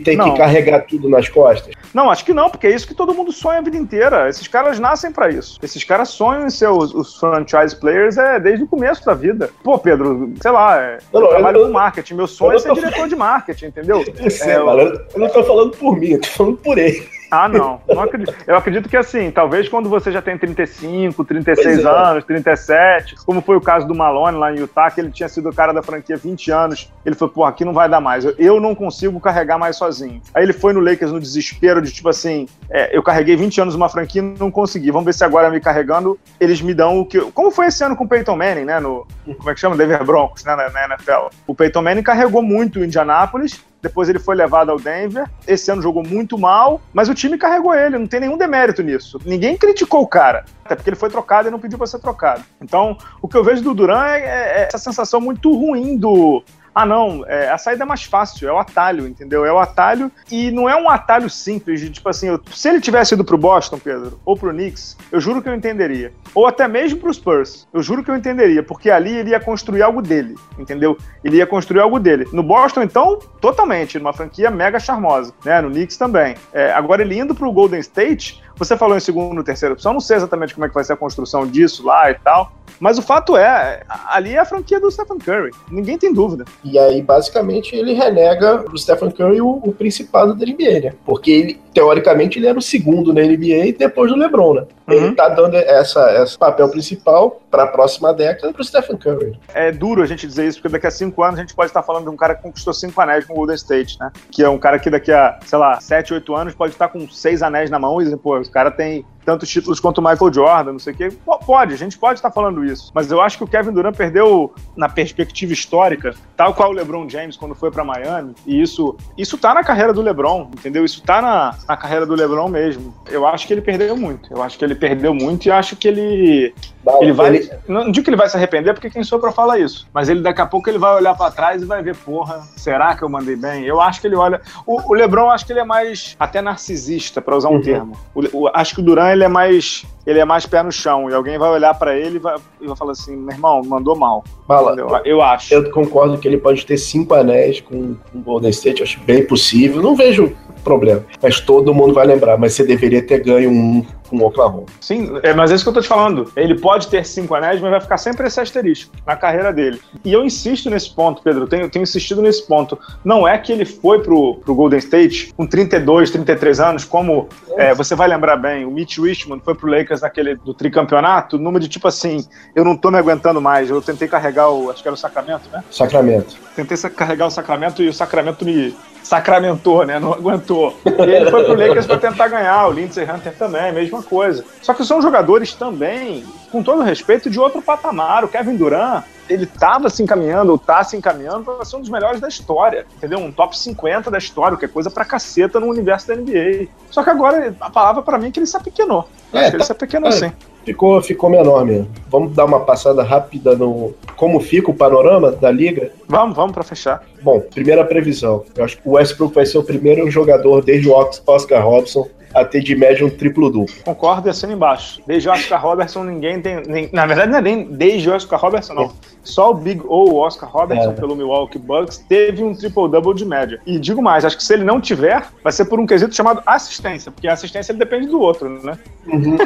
Tem 0.04 0.16
não. 0.16 0.32
que 0.32 0.38
carregar 0.38 0.80
tudo 0.86 1.08
nas 1.08 1.28
costas? 1.28 1.74
Não, 1.92 2.10
acho 2.10 2.24
que 2.24 2.32
não, 2.32 2.48
porque 2.48 2.66
é 2.66 2.74
isso 2.74 2.86
que 2.86 2.94
todo 2.94 3.14
mundo 3.14 3.32
sonha 3.32 3.58
a 3.58 3.62
vida 3.62 3.76
inteira. 3.76 4.28
Esses 4.28 4.48
caras 4.48 4.78
nascem 4.78 5.12
para 5.12 5.28
isso. 5.30 5.58
Esses 5.62 5.84
caras 5.84 6.08
sonham 6.10 6.46
em 6.46 6.50
ser 6.50 6.68
os, 6.68 6.94
os, 6.94 7.18
franchise 7.18 7.76
players 7.76 8.16
é, 8.16 8.40
desde 8.40 8.64
o 8.64 8.66
começo 8.66 9.04
da 9.04 9.14
vida. 9.14 9.50
Pô, 9.62 9.78
Pedro, 9.78 10.32
sei 10.40 10.50
lá, 10.50 10.80
é, 10.80 10.98
não, 11.12 11.22
eu 11.22 11.28
trabalho 11.28 11.58
eu, 11.58 11.66
com 11.66 11.72
marketing. 11.72 12.14
Meu 12.14 12.26
sonho 12.26 12.56
é 12.56 12.58
ser 12.58 12.68
tô... 12.68 12.74
diretor 12.74 13.08
de 13.08 13.16
marketing, 13.16 13.66
entendeu? 13.66 14.02
Eu, 14.22 14.30
sei, 14.30 14.52
é, 14.52 14.56
eu... 14.56 14.68
eu 14.68 15.20
não 15.20 15.28
tô 15.28 15.42
falando 15.42 15.76
por 15.76 15.98
mim, 15.98 16.10
eu 16.10 16.20
tô 16.20 16.28
falando 16.28 16.56
por 16.58 16.78
ele. 16.78 17.08
Ah, 17.32 17.48
não. 17.48 17.80
não 17.88 18.02
acredito. 18.02 18.34
Eu 18.46 18.56
acredito 18.56 18.90
que 18.90 18.96
assim, 18.96 19.30
talvez 19.30 19.66
quando 19.66 19.88
você 19.88 20.12
já 20.12 20.20
tem 20.20 20.36
35, 20.36 21.24
36 21.24 21.78
é. 21.78 21.88
anos, 21.88 22.24
37, 22.24 23.14
como 23.24 23.40
foi 23.40 23.56
o 23.56 23.60
caso 23.60 23.86
do 23.86 23.94
Malone 23.94 24.36
lá 24.36 24.52
em 24.52 24.58
Utah, 24.58 24.90
que 24.90 25.00
ele 25.00 25.10
tinha 25.10 25.30
sido 25.30 25.48
o 25.48 25.54
cara 25.54 25.72
da 25.72 25.82
franquia 25.82 26.14
20 26.14 26.50
anos, 26.50 26.92
ele 27.06 27.14
falou, 27.14 27.32
pô, 27.32 27.44
aqui 27.46 27.64
não 27.64 27.72
vai 27.72 27.88
dar 27.88 28.02
mais, 28.02 28.26
eu 28.38 28.60
não 28.60 28.74
consigo 28.74 29.18
carregar 29.18 29.56
mais 29.56 29.76
sozinho. 29.76 30.20
Aí 30.34 30.42
ele 30.42 30.52
foi 30.52 30.74
no 30.74 30.80
Lakers 30.80 31.10
no 31.10 31.18
desespero 31.18 31.80
de 31.80 31.90
tipo 31.90 32.10
assim, 32.10 32.46
é, 32.68 32.94
eu 32.94 33.02
carreguei 33.02 33.34
20 33.34 33.62
anos 33.62 33.74
uma 33.74 33.88
franquia 33.88 34.20
e 34.20 34.38
não 34.38 34.50
consegui, 34.50 34.90
vamos 34.90 35.06
ver 35.06 35.14
se 35.14 35.24
agora 35.24 35.48
me 35.48 35.58
carregando, 35.58 36.20
eles 36.38 36.60
me 36.60 36.74
dão 36.74 37.00
o 37.00 37.06
que... 37.06 37.18
Como 37.32 37.50
foi 37.50 37.68
esse 37.68 37.82
ano 37.82 37.96
com 37.96 38.04
o 38.04 38.08
Peyton 38.08 38.36
Manning, 38.36 38.66
né, 38.66 38.78
no, 38.78 39.06
como 39.24 39.48
é 39.48 39.54
que 39.54 39.60
chama? 39.60 39.74
Denver 39.74 40.04
Broncos, 40.04 40.44
né, 40.44 40.54
na, 40.54 40.68
na 40.68 40.84
NFL. 40.84 41.34
O 41.46 41.54
Peyton 41.54 41.80
Manning 41.80 42.02
carregou 42.02 42.42
muito 42.42 42.80
o 42.80 42.84
Indianapolis, 42.84 43.64
depois 43.82 44.08
ele 44.08 44.20
foi 44.20 44.36
levado 44.36 44.70
ao 44.70 44.78
Denver. 44.78 45.28
Esse 45.46 45.70
ano 45.70 45.82
jogou 45.82 46.04
muito 46.04 46.38
mal, 46.38 46.80
mas 46.94 47.08
o 47.08 47.14
time 47.14 47.36
carregou 47.36 47.74
ele, 47.74 47.98
não 47.98 48.06
tem 48.06 48.20
nenhum 48.20 48.38
demérito 48.38 48.82
nisso. 48.82 49.18
Ninguém 49.26 49.56
criticou 49.56 50.02
o 50.02 50.06
cara, 50.06 50.44
até 50.64 50.76
porque 50.76 50.88
ele 50.88 50.96
foi 50.96 51.10
trocado 51.10 51.48
e 51.48 51.50
não 51.50 51.58
pediu 51.58 51.76
para 51.76 51.88
ser 51.88 51.98
trocado. 51.98 52.44
Então, 52.60 52.96
o 53.20 53.26
que 53.26 53.36
eu 53.36 53.42
vejo 53.42 53.62
do 53.62 53.74
Duran 53.74 54.06
é, 54.06 54.20
é 54.20 54.68
essa 54.68 54.78
sensação 54.78 55.20
muito 55.20 55.52
ruim 55.52 55.96
do 55.96 56.42
ah, 56.74 56.86
não, 56.86 57.24
é, 57.26 57.50
a 57.50 57.58
saída 57.58 57.84
é 57.84 57.86
mais 57.86 58.04
fácil, 58.04 58.48
é 58.48 58.52
o 58.52 58.58
atalho, 58.58 59.06
entendeu? 59.06 59.44
É 59.44 59.52
o 59.52 59.58
atalho 59.58 60.10
e 60.30 60.50
não 60.50 60.68
é 60.68 60.76
um 60.76 60.88
atalho 60.88 61.28
simples 61.28 61.80
de 61.80 61.90
tipo 61.90 62.08
assim, 62.08 62.28
eu, 62.28 62.40
se 62.52 62.68
ele 62.68 62.80
tivesse 62.80 63.14
ido 63.14 63.24
pro 63.24 63.36
Boston, 63.36 63.78
Pedro, 63.78 64.18
ou 64.24 64.36
pro 64.36 64.50
Knicks, 64.50 64.96
eu 65.10 65.20
juro 65.20 65.42
que 65.42 65.48
eu 65.48 65.54
entenderia. 65.54 66.12
Ou 66.34 66.46
até 66.46 66.66
mesmo 66.66 66.98
pro 66.98 67.12
Spurs, 67.12 67.68
eu 67.72 67.82
juro 67.82 68.02
que 68.02 68.10
eu 68.10 68.16
entenderia, 68.16 68.62
porque 68.62 68.90
ali 68.90 69.14
ele 69.16 69.30
ia 69.30 69.40
construir 69.40 69.82
algo 69.82 70.00
dele, 70.00 70.34
entendeu? 70.58 70.96
Ele 71.22 71.36
ia 71.36 71.46
construir 71.46 71.80
algo 71.80 72.00
dele. 72.00 72.26
No 72.32 72.42
Boston, 72.42 72.82
então, 72.82 73.18
totalmente, 73.40 73.98
numa 73.98 74.12
franquia 74.12 74.50
mega 74.50 74.80
charmosa, 74.80 75.34
né? 75.44 75.60
No 75.60 75.70
Knicks 75.70 75.96
também. 75.96 76.36
É, 76.52 76.72
agora 76.72 77.02
ele 77.02 77.18
indo 77.18 77.34
pro 77.34 77.52
Golden 77.52 77.80
State, 77.80 78.42
você 78.56 78.76
falou 78.76 78.96
em 78.96 79.00
segundo 79.00 79.42
terceira 79.44 79.74
opção, 79.74 79.92
não 79.92 80.00
sei 80.00 80.16
exatamente 80.16 80.54
como 80.54 80.64
é 80.64 80.68
que 80.68 80.74
vai 80.74 80.84
ser 80.84 80.94
a 80.94 80.96
construção 80.96 81.46
disso 81.46 81.84
lá 81.84 82.10
e 82.10 82.14
tal, 82.14 82.52
mas 82.82 82.98
o 82.98 83.02
fato 83.02 83.36
é, 83.36 83.80
ali 84.08 84.34
é 84.34 84.40
a 84.40 84.44
franquia 84.44 84.80
do 84.80 84.90
Stephen 84.90 85.16
Curry, 85.16 85.52
ninguém 85.70 85.96
tem 85.96 86.12
dúvida. 86.12 86.44
E 86.64 86.76
aí, 86.76 87.00
basicamente, 87.00 87.76
ele 87.76 87.92
renega 87.92 88.58
pro 88.58 88.76
Stephen 88.76 89.12
Curry 89.12 89.40
o, 89.40 89.60
o 89.62 89.72
principado 89.72 90.34
da 90.34 90.44
NBA, 90.44 90.80
né? 90.80 90.92
Porque 91.06 91.30
ele, 91.30 91.60
teoricamente, 91.72 92.40
ele 92.40 92.48
era 92.48 92.58
o 92.58 92.62
segundo 92.62 93.12
na 93.12 93.22
NBA 93.22 93.76
depois 93.78 94.10
do 94.10 94.18
LeBron, 94.18 94.54
né? 94.54 94.66
Uhum. 94.88 94.94
Ele 94.94 95.14
tá 95.14 95.28
dando 95.28 95.54
essa, 95.58 96.24
esse 96.24 96.36
papel 96.36 96.68
principal 96.70 97.40
para 97.48 97.62
a 97.62 97.66
próxima 97.68 98.12
década 98.12 98.52
pro 98.52 98.64
Stephen 98.64 98.96
Curry. 98.96 99.38
É 99.54 99.70
duro 99.70 100.02
a 100.02 100.06
gente 100.06 100.26
dizer 100.26 100.48
isso, 100.48 100.58
porque 100.60 100.72
daqui 100.72 100.88
a 100.88 100.90
cinco 100.90 101.22
anos 101.22 101.38
a 101.38 101.42
gente 101.42 101.54
pode 101.54 101.70
estar 101.70 101.84
falando 101.84 102.02
de 102.02 102.10
um 102.10 102.16
cara 102.16 102.34
que 102.34 102.42
conquistou 102.42 102.74
cinco 102.74 103.00
anéis 103.00 103.24
com 103.24 103.34
o 103.34 103.36
Golden 103.36 103.54
State, 103.54 103.96
né? 104.00 104.10
Que 104.28 104.42
é 104.42 104.48
um 104.48 104.58
cara 104.58 104.80
que 104.80 104.90
daqui 104.90 105.12
a, 105.12 105.38
sei 105.46 105.56
lá, 105.56 105.80
sete, 105.80 106.12
oito 106.12 106.34
anos 106.34 106.52
pode 106.52 106.72
estar 106.72 106.88
com 106.88 107.08
seis 107.08 107.44
anéis 107.44 107.70
na 107.70 107.78
mão 107.78 108.02
e, 108.02 108.16
pô, 108.16 108.40
o 108.40 108.50
cara 108.50 108.72
tem 108.72 109.06
tantos 109.24 109.48
títulos 109.48 109.80
quanto 109.80 109.98
o 109.98 110.02
Michael 110.02 110.32
Jordan, 110.32 110.72
não 110.72 110.78
sei 110.78 110.92
o 110.92 110.96
quê. 110.96 111.12
Pode, 111.46 111.74
a 111.74 111.76
gente 111.76 111.98
pode 111.98 112.18
estar 112.18 112.30
falando 112.30 112.64
isso. 112.64 112.90
Mas 112.94 113.10
eu 113.10 113.20
acho 113.20 113.38
que 113.38 113.44
o 113.44 113.46
Kevin 113.46 113.72
Durant 113.72 113.96
perdeu 113.96 114.52
na 114.76 114.88
perspectiva 114.88 115.52
histórica, 115.52 116.14
tal 116.36 116.54
qual 116.54 116.70
o 116.70 116.72
LeBron 116.72 117.08
James 117.08 117.36
quando 117.36 117.54
foi 117.54 117.70
para 117.70 117.84
Miami. 117.84 118.34
E 118.46 118.60
isso, 118.60 118.96
isso 119.16 119.38
tá 119.38 119.54
na 119.54 119.64
carreira 119.64 119.92
do 119.92 120.02
LeBron, 120.02 120.50
entendeu? 120.52 120.84
Isso 120.84 121.02
tá 121.02 121.22
na, 121.22 121.54
na 121.68 121.76
carreira 121.76 122.06
do 122.06 122.14
LeBron 122.14 122.48
mesmo. 122.48 122.94
Eu 123.10 123.26
acho 123.26 123.46
que 123.46 123.52
ele 123.52 123.62
perdeu 123.62 123.96
muito. 123.96 124.32
Eu 124.32 124.42
acho 124.42 124.58
que 124.58 124.64
ele 124.64 124.74
perdeu 124.74 125.14
muito 125.14 125.46
e 125.46 125.50
acho 125.50 125.76
que 125.76 125.88
ele 125.88 126.54
ele 127.00 127.12
vai. 127.12 127.36
Ele... 127.36 127.50
Não 127.68 127.90
digo 127.90 128.04
que 128.04 128.10
ele 128.10 128.16
vai 128.16 128.28
se 128.28 128.36
arrepender, 128.36 128.74
porque 128.74 128.90
quem 128.90 129.04
sou 129.04 129.18
pra 129.18 129.30
falar 129.30 129.58
isso. 129.58 129.88
Mas 129.92 130.08
ele 130.08 130.20
daqui 130.20 130.40
a 130.40 130.46
pouco 130.46 130.68
ele 130.68 130.78
vai 130.78 130.94
olhar 130.94 131.14
para 131.14 131.30
trás 131.30 131.62
e 131.62 131.64
vai 131.64 131.82
ver, 131.82 131.94
porra, 131.96 132.42
será 132.56 132.96
que 132.96 133.02
eu 133.02 133.08
mandei 133.08 133.36
bem? 133.36 133.64
Eu 133.64 133.80
acho 133.80 134.00
que 134.00 134.06
ele 134.06 134.16
olha. 134.16 134.40
O, 134.66 134.90
o 134.90 134.94
Lebron, 134.94 135.30
acho 135.30 135.46
que 135.46 135.52
ele 135.52 135.60
é 135.60 135.64
mais 135.64 136.16
até 136.18 136.42
narcisista, 136.42 137.20
para 137.20 137.36
usar 137.36 137.50
um 137.50 137.54
uhum. 137.54 137.62
termo. 137.62 137.96
O, 138.14 138.42
o, 138.44 138.48
acho 138.52 138.74
que 138.74 138.80
o 138.80 138.84
Duran 138.84 139.11
ele 139.12 139.24
é 139.24 139.28
mais. 139.28 139.84
Ele 140.04 140.18
é 140.18 140.24
mais 140.24 140.46
pé 140.46 140.62
no 140.62 140.72
chão. 140.72 141.08
E 141.08 141.14
alguém 141.14 141.38
vai 141.38 141.48
olhar 141.48 141.74
para 141.74 141.96
ele 141.96 142.16
e 142.16 142.18
vai, 142.18 142.36
e 142.60 142.66
vai 142.66 142.76
falar 142.76 142.92
assim: 142.92 143.16
meu 143.16 143.34
irmão, 143.34 143.62
mandou 143.64 143.96
mal. 143.96 144.24
Fala, 144.46 144.74
eu, 144.76 144.88
eu 145.04 145.22
acho. 145.22 145.54
Eu 145.54 145.70
concordo 145.70 146.18
que 146.18 146.26
ele 146.26 146.38
pode 146.38 146.66
ter 146.66 146.76
cinco 146.76 147.14
anéis 147.14 147.60
com 147.60 147.96
o 148.14 148.18
Golden 148.18 148.50
State, 148.50 148.80
eu 148.80 148.84
acho 148.84 149.00
bem 149.00 149.24
possível. 149.24 149.80
Não 149.80 149.94
vejo 149.94 150.34
problema. 150.64 151.04
Mas 151.22 151.40
todo 151.40 151.74
mundo 151.74 151.94
vai 151.94 152.06
lembrar, 152.06 152.38
mas 152.38 152.54
você 152.54 152.64
deveria 152.64 153.02
ter 153.02 153.22
ganho 153.22 153.50
um 153.50 153.84
com 154.12 154.18
o 154.18 154.26
Oklahoma. 154.26 154.66
Sim, 154.78 155.18
é, 155.22 155.32
mas 155.32 155.50
é 155.50 155.54
isso 155.54 155.64
que 155.64 155.70
eu 155.70 155.72
tô 155.72 155.80
te 155.80 155.88
falando. 155.88 156.30
Ele 156.36 156.58
pode 156.58 156.88
ter 156.88 157.04
cinco 157.06 157.34
anéis, 157.34 157.60
mas 157.60 157.70
vai 157.70 157.80
ficar 157.80 157.96
sempre 157.96 158.26
esse 158.26 158.38
asterisco 158.38 158.94
na 159.06 159.16
carreira 159.16 159.52
dele. 159.52 159.80
E 160.04 160.12
eu 160.12 160.22
insisto 160.22 160.68
nesse 160.68 160.94
ponto, 160.94 161.22
Pedro, 161.22 161.46
tenho, 161.46 161.70
tenho 161.70 161.82
insistido 161.82 162.20
nesse 162.20 162.46
ponto. 162.46 162.78
Não 163.02 163.26
é 163.26 163.38
que 163.38 163.50
ele 163.50 163.64
foi 163.64 164.02
pro, 164.02 164.34
pro 164.36 164.54
Golden 164.54 164.78
State 164.78 165.32
com 165.34 165.46
32, 165.46 166.10
33 166.10 166.60
anos, 166.60 166.84
como 166.84 167.28
é, 167.56 167.74
você 167.74 167.94
vai 167.94 168.06
lembrar 168.06 168.36
bem, 168.36 168.66
o 168.66 168.70
Mitch 168.70 168.98
Richmond 168.98 169.42
foi 169.42 169.54
pro 169.54 169.70
Lakers 169.70 170.02
naquele 170.02 170.34
do 170.34 170.52
tricampeonato, 170.52 171.38
número 171.38 171.62
de 171.62 171.68
tipo 171.68 171.88
assim, 171.88 172.26
eu 172.54 172.64
não 172.64 172.76
tô 172.76 172.90
me 172.90 172.98
aguentando 172.98 173.40
mais, 173.40 173.70
eu 173.70 173.80
tentei 173.80 174.06
carregar 174.06 174.50
o, 174.50 174.70
acho 174.70 174.82
que 174.82 174.88
era 174.88 174.94
o 174.94 174.98
Sacramento, 174.98 175.48
né? 175.50 175.64
Sacramento. 175.70 176.36
Tentei 176.54 176.76
carregar 176.90 177.26
o 177.26 177.30
Sacramento 177.30 177.82
e 177.82 177.88
o 177.88 177.94
Sacramento 177.94 178.44
me 178.44 178.74
sacramentou, 179.02 179.84
né? 179.84 179.98
Não 179.98 180.12
aguentou. 180.14 180.76
E 180.86 181.10
ele 181.10 181.30
foi 181.30 181.44
pro 181.44 181.54
Lakers 181.54 181.86
para 181.86 181.98
tentar 181.98 182.28
ganhar. 182.28 182.68
O 182.68 182.72
Lindsey 182.72 183.04
Hunter 183.04 183.34
também, 183.34 183.72
mesma 183.72 184.01
coisa. 184.02 184.44
Só 184.60 184.74
que 184.74 184.84
são 184.84 185.00
jogadores 185.00 185.54
também, 185.54 186.24
com 186.50 186.62
todo 186.62 186.82
respeito, 186.82 187.30
de 187.30 187.38
outro 187.38 187.62
patamar. 187.62 188.24
O 188.24 188.28
Kevin 188.28 188.56
Durant, 188.56 189.04
ele 189.28 189.44
estava 189.44 189.88
se 189.88 190.02
encaminhando, 190.02 190.52
ou 190.52 190.58
tá 190.58 190.82
se 190.84 190.96
encaminhando 190.96 191.44
para 191.44 191.64
ser 191.64 191.76
um 191.76 191.80
dos 191.80 191.88
melhores 191.88 192.20
da 192.20 192.28
história, 192.28 192.86
entendeu? 192.96 193.18
Um 193.18 193.32
top 193.32 193.58
50 193.58 194.10
da 194.10 194.18
história, 194.18 194.56
que 194.56 194.64
é 194.64 194.68
coisa 194.68 194.90
pra 194.90 195.04
caceta 195.04 195.58
no 195.58 195.66
universo 195.66 196.08
da 196.08 196.16
NBA. 196.16 196.68
Só 196.90 197.02
que 197.02 197.10
agora 197.10 197.54
a 197.60 197.70
palavra 197.70 198.02
para 198.02 198.18
mim 198.18 198.28
é 198.28 198.30
que 198.30 198.38
ele 198.38 198.46
se 198.46 198.56
apequenou. 198.56 199.08
É, 199.32 199.38
Acho 199.38 199.50
que 199.50 199.56
ele 199.56 199.58
tá, 199.58 199.66
se 199.66 199.72
apequenou 199.72 200.08
é, 200.08 200.12
sim. 200.12 200.32
Ficou, 200.64 201.00
ficou 201.02 201.28
menor 201.28 201.64
mesmo. 201.64 201.88
Vamos 202.08 202.34
dar 202.34 202.44
uma 202.44 202.60
passada 202.60 203.02
rápida 203.02 203.56
no 203.56 203.94
como 204.16 204.38
fica 204.38 204.70
o 204.70 204.74
panorama 204.74 205.32
da 205.32 205.50
liga? 205.50 205.90
Vamos, 206.06 206.36
vamos 206.36 206.52
para 206.52 206.62
fechar. 206.62 207.02
Bom, 207.22 207.40
primeira 207.40 207.84
previsão. 207.84 208.44
Eu 208.54 208.64
acho 208.64 208.76
que 208.76 208.88
o 208.88 208.92
Westbrook 208.92 209.34
vai 209.34 209.46
ser 209.46 209.58
o 209.58 209.64
primeiro 209.64 210.08
jogador 210.10 210.62
desde 210.62 210.88
o 210.88 210.94
Oscar 211.26 211.64
Robson 211.64 212.08
a 212.34 212.44
ter 212.44 212.62
de 212.62 212.74
média 212.74 213.04
um 213.04 213.10
triplo-duplo. 213.10 213.74
Concordo 213.84 214.28
e 214.28 214.30
assino 214.30 214.52
embaixo. 214.52 215.00
Desde 215.06 215.28
Oscar 215.28 215.62
Robertson, 215.62 216.04
ninguém 216.04 216.40
tem. 216.40 216.62
Nem, 216.66 216.88
na 216.92 217.06
verdade, 217.06 217.30
não 217.30 217.38
é 217.38 217.42
nem 217.42 217.64
desde 217.64 218.10
Oscar 218.10 218.40
Robertson, 218.40 218.74
não. 218.74 218.92
Só 219.22 219.50
o 219.50 219.54
Big 219.54 219.80
O, 219.84 220.10
o 220.10 220.16
Oscar 220.16 220.50
Robertson, 220.50 220.90
é. 220.90 220.94
pelo 220.94 221.14
Milwaukee 221.14 221.58
Bucks, 221.58 221.98
teve 222.08 222.42
um 222.42 222.54
triple-double 222.54 223.14
de 223.14 223.24
média. 223.24 223.60
E 223.66 223.78
digo 223.78 224.02
mais, 224.02 224.24
acho 224.24 224.36
que 224.36 224.42
se 224.42 224.52
ele 224.52 224.64
não 224.64 224.80
tiver, 224.80 225.24
vai 225.42 225.52
ser 225.52 225.66
por 225.66 225.78
um 225.78 225.86
quesito 225.86 226.14
chamado 226.14 226.42
assistência, 226.44 227.12
porque 227.12 227.28
a 227.28 227.32
assistência 227.32 227.72
ele 227.72 227.78
depende 227.78 228.06
do 228.06 228.20
outro, 228.20 228.48
né? 228.48 228.76
Uhum. 229.06 229.36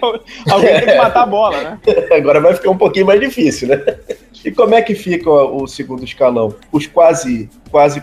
Alguém 0.50 0.80
tem 0.80 0.86
que 0.86 0.96
matar 0.98 1.22
a 1.22 1.26
bola, 1.26 1.62
né? 1.62 1.78
Agora 2.12 2.40
vai 2.40 2.54
ficar 2.54 2.70
um 2.70 2.78
pouquinho 2.78 3.06
mais 3.06 3.20
difícil, 3.20 3.68
né? 3.68 3.82
E 4.44 4.50
como 4.50 4.74
é 4.74 4.82
que 4.82 4.94
fica 4.94 5.28
o 5.30 5.66
segundo 5.66 6.04
escalão? 6.04 6.54
Os 6.70 6.86
quase. 6.86 7.50
quase 7.70 8.02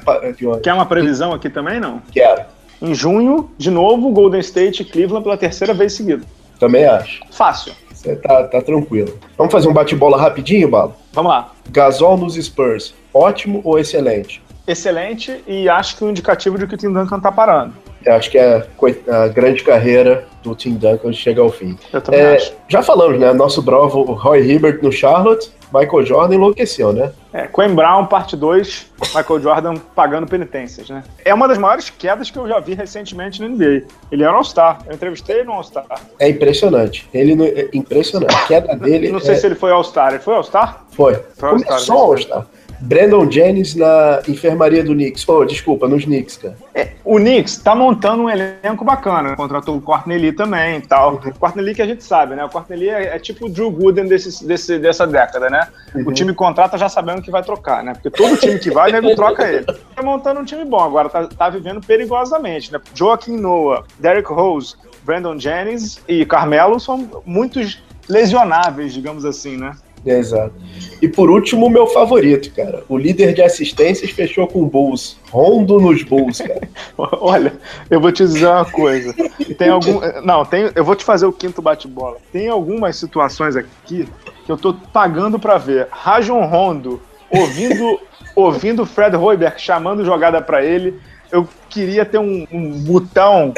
Quer 0.61 0.73
uma 0.73 0.85
previsão 0.85 1.33
aqui 1.33 1.49
também, 1.49 1.79
não? 1.79 2.01
Quero. 2.11 2.43
Em 2.83 2.93
junho, 2.93 3.49
de 3.57 3.71
novo, 3.71 4.11
Golden 4.11 4.41
State 4.41 4.81
e 4.81 4.85
Cleveland 4.85 5.23
pela 5.23 5.37
terceira 5.37 5.73
vez 5.73 5.93
seguida. 5.93 6.25
Também 6.59 6.83
acho. 6.83 7.21
Fácil. 7.31 7.71
Você 7.93 8.13
tá, 8.17 8.43
tá 8.43 8.61
tranquilo. 8.61 9.17
Vamos 9.37 9.53
fazer 9.53 9.69
um 9.69 9.73
bate-bola 9.73 10.17
rapidinho, 10.17 10.69
Balo? 10.69 10.93
Vamos 11.13 11.31
lá. 11.31 11.53
Gasol 11.69 12.17
nos 12.17 12.35
Spurs, 12.35 12.93
ótimo 13.13 13.61
ou 13.63 13.79
excelente? 13.79 14.43
Excelente 14.67 15.41
e 15.47 15.69
acho 15.69 15.95
que 15.95 16.03
um 16.03 16.09
indicativo 16.09 16.57
de 16.57 16.67
que 16.67 16.75
o 16.75 16.77
Tim 16.77 16.91
Duncan 16.91 17.21
tá 17.21 17.31
parando. 17.31 17.73
Eu 18.05 18.15
acho 18.15 18.29
que 18.29 18.37
é 18.37 18.67
a 19.07 19.27
grande 19.29 19.63
carreira 19.63 20.27
do 20.43 20.53
Tim 20.53 20.73
Duncan 20.73 21.13
chega 21.13 21.41
ao 21.41 21.49
fim. 21.49 21.77
Eu 21.93 22.01
também 22.01 22.19
é, 22.19 22.35
acho. 22.35 22.53
Já 22.67 22.83
falamos, 22.83 23.17
né? 23.17 23.31
Nosso 23.31 23.61
bravo 23.61 24.03
Roy 24.11 24.41
Hibbert 24.41 24.83
no 24.83 24.91
Charlotte, 24.91 25.49
Michael 25.73 26.05
Jordan 26.05 26.35
enlouqueceu, 26.35 26.93
né? 26.93 27.11
É, 27.33 27.47
Quinn 27.47 27.73
Brown, 27.73 28.05
parte 28.05 28.37
2, 28.37 28.91
Michael 29.15 29.41
Jordan 29.41 29.73
pagando 29.95 30.27
penitências, 30.27 30.87
né? 30.87 31.03
É 31.25 31.33
uma 31.33 31.47
das 31.47 31.57
maiores 31.57 31.89
quedas 31.89 32.29
que 32.29 32.37
eu 32.37 32.47
já 32.47 32.59
vi 32.59 32.75
recentemente 32.75 33.41
no 33.41 33.49
NBA. 33.49 33.87
Ele 34.11 34.23
era 34.23 34.33
All-Star. 34.33 34.81
Eu 34.85 34.93
entrevistei 34.93 35.37
ele 35.37 35.45
no 35.45 35.53
All-Star. 35.53 35.85
É 36.19 36.29
impressionante. 36.29 37.09
Ele 37.11 37.43
é 37.43 37.69
impressionante. 37.73 38.35
A 38.35 38.45
queda 38.45 38.75
dele. 38.77 39.11
Não 39.11 39.19
sei 39.19 39.33
é... 39.33 39.37
se 39.37 39.47
ele 39.47 39.55
foi 39.55 39.71
All-Star. 39.71 40.13
Ele 40.13 40.21
foi 40.21 40.35
All-Star? 40.35 40.83
Foi. 40.91 41.15
Foi 41.35 41.49
All-Star. 41.49 41.73
Começou 41.73 41.97
All-Star. 41.97 42.45
Brandon 42.83 43.29
Jennings 43.31 43.75
na 43.75 44.21
enfermaria 44.27 44.83
do 44.83 44.93
Knicks. 44.93 45.27
Oh, 45.27 45.45
desculpa, 45.45 45.87
nos 45.87 46.03
Knicks, 46.03 46.35
cara. 46.35 46.57
É, 46.75 46.89
o 47.05 47.15
Knicks 47.15 47.57
tá 47.57 47.73
montando 47.73 48.23
um 48.23 48.29
elenco 48.29 48.83
bacana. 48.83 49.37
Contratou 49.37 49.77
o 49.77 49.81
Courtney 49.81 50.17
Lee 50.17 50.33
também 50.33 50.79
e 50.79 50.81
tal. 50.81 51.13
Uhum. 51.13 51.31
Courtney 51.39 51.63
Lee 51.63 51.75
que 51.75 51.81
a 51.81 51.85
gente 51.85 52.03
sabe, 52.03 52.35
né? 52.35 52.43
O 52.43 52.49
Courtney 52.49 52.79
Lee 52.79 52.89
é, 52.89 53.15
é 53.15 53.19
tipo 53.19 53.45
o 53.45 53.49
Drew 53.49 53.71
Gooden 53.71 54.05
desse, 54.07 54.45
desse, 54.45 54.77
dessa 54.77 55.07
década, 55.07 55.49
né? 55.49 55.69
Uhum. 55.95 56.09
O 56.09 56.13
time 56.13 56.33
contrata 56.33 56.77
já 56.77 56.89
sabendo 56.89 57.21
que 57.21 57.31
vai 57.31 57.41
trocar, 57.41 57.83
né? 57.83 57.93
Porque 57.93 58.09
todo 58.09 58.35
time 58.35 58.59
que 58.59 58.69
vai, 58.69 58.91
nego 58.91 59.15
troca 59.15 59.47
ele. 59.47 59.65
Tá 59.65 60.03
montando 60.03 60.41
um 60.41 60.45
time 60.45 60.65
bom. 60.65 60.81
Agora 60.81 61.07
tá, 61.07 61.27
tá 61.27 61.49
vivendo 61.49 61.79
perigosamente, 61.79 62.71
né? 62.71 62.81
Joaquim 62.93 63.37
Noah, 63.37 63.83
Derrick 63.97 64.31
Rose, 64.31 64.75
Brandon 65.05 65.39
Jennings 65.39 66.01
e 66.05 66.25
Carmelo 66.25 66.79
são 66.81 67.23
muitos 67.25 67.81
lesionáveis, 68.09 68.93
digamos 68.93 69.23
assim, 69.23 69.55
né? 69.55 69.73
Exato. 70.05 70.53
E 71.01 71.07
por 71.07 71.29
último, 71.29 71.69
meu 71.69 71.87
favorito, 71.87 72.51
cara. 72.53 72.83
O 72.89 72.97
líder 72.97 73.33
de 73.33 73.41
assistências 73.41 74.11
fechou 74.11 74.47
com 74.47 74.67
Bulls. 74.67 75.17
Rondo 75.31 75.79
nos 75.79 76.03
Bulls, 76.03 76.39
cara. 76.39 76.67
Olha, 76.97 77.53
eu 77.89 77.99
vou 77.99 78.11
te 78.11 78.23
dizer 78.23 78.47
uma 78.47 78.65
coisa. 78.65 79.13
Tem 79.57 79.69
algum. 79.69 79.99
Não, 80.23 80.45
tem. 80.45 80.69
Eu 80.75 80.83
vou 80.83 80.95
te 80.95 81.03
fazer 81.03 81.25
o 81.25 81.33
quinto 81.33 81.61
bate-bola. 81.61 82.17
Tem 82.31 82.47
algumas 82.47 82.95
situações 82.97 83.55
aqui 83.55 84.07
que 84.45 84.51
eu 84.51 84.57
tô 84.57 84.73
pagando 84.73 85.39
para 85.39 85.57
ver. 85.57 85.87
Rajon 85.89 86.45
Rondo 86.45 87.01
ouvindo. 87.31 87.99
ouvindo 88.35 88.85
Fred 88.85 89.15
Hoiberg 89.15 89.59
chamando 89.59 90.03
jogada 90.03 90.41
para 90.41 90.63
ele 90.65 90.99
eu 91.33 91.49
queria 91.67 92.05
ter 92.05 92.19
um, 92.19 92.45
um 92.51 92.79
botão 92.83 93.51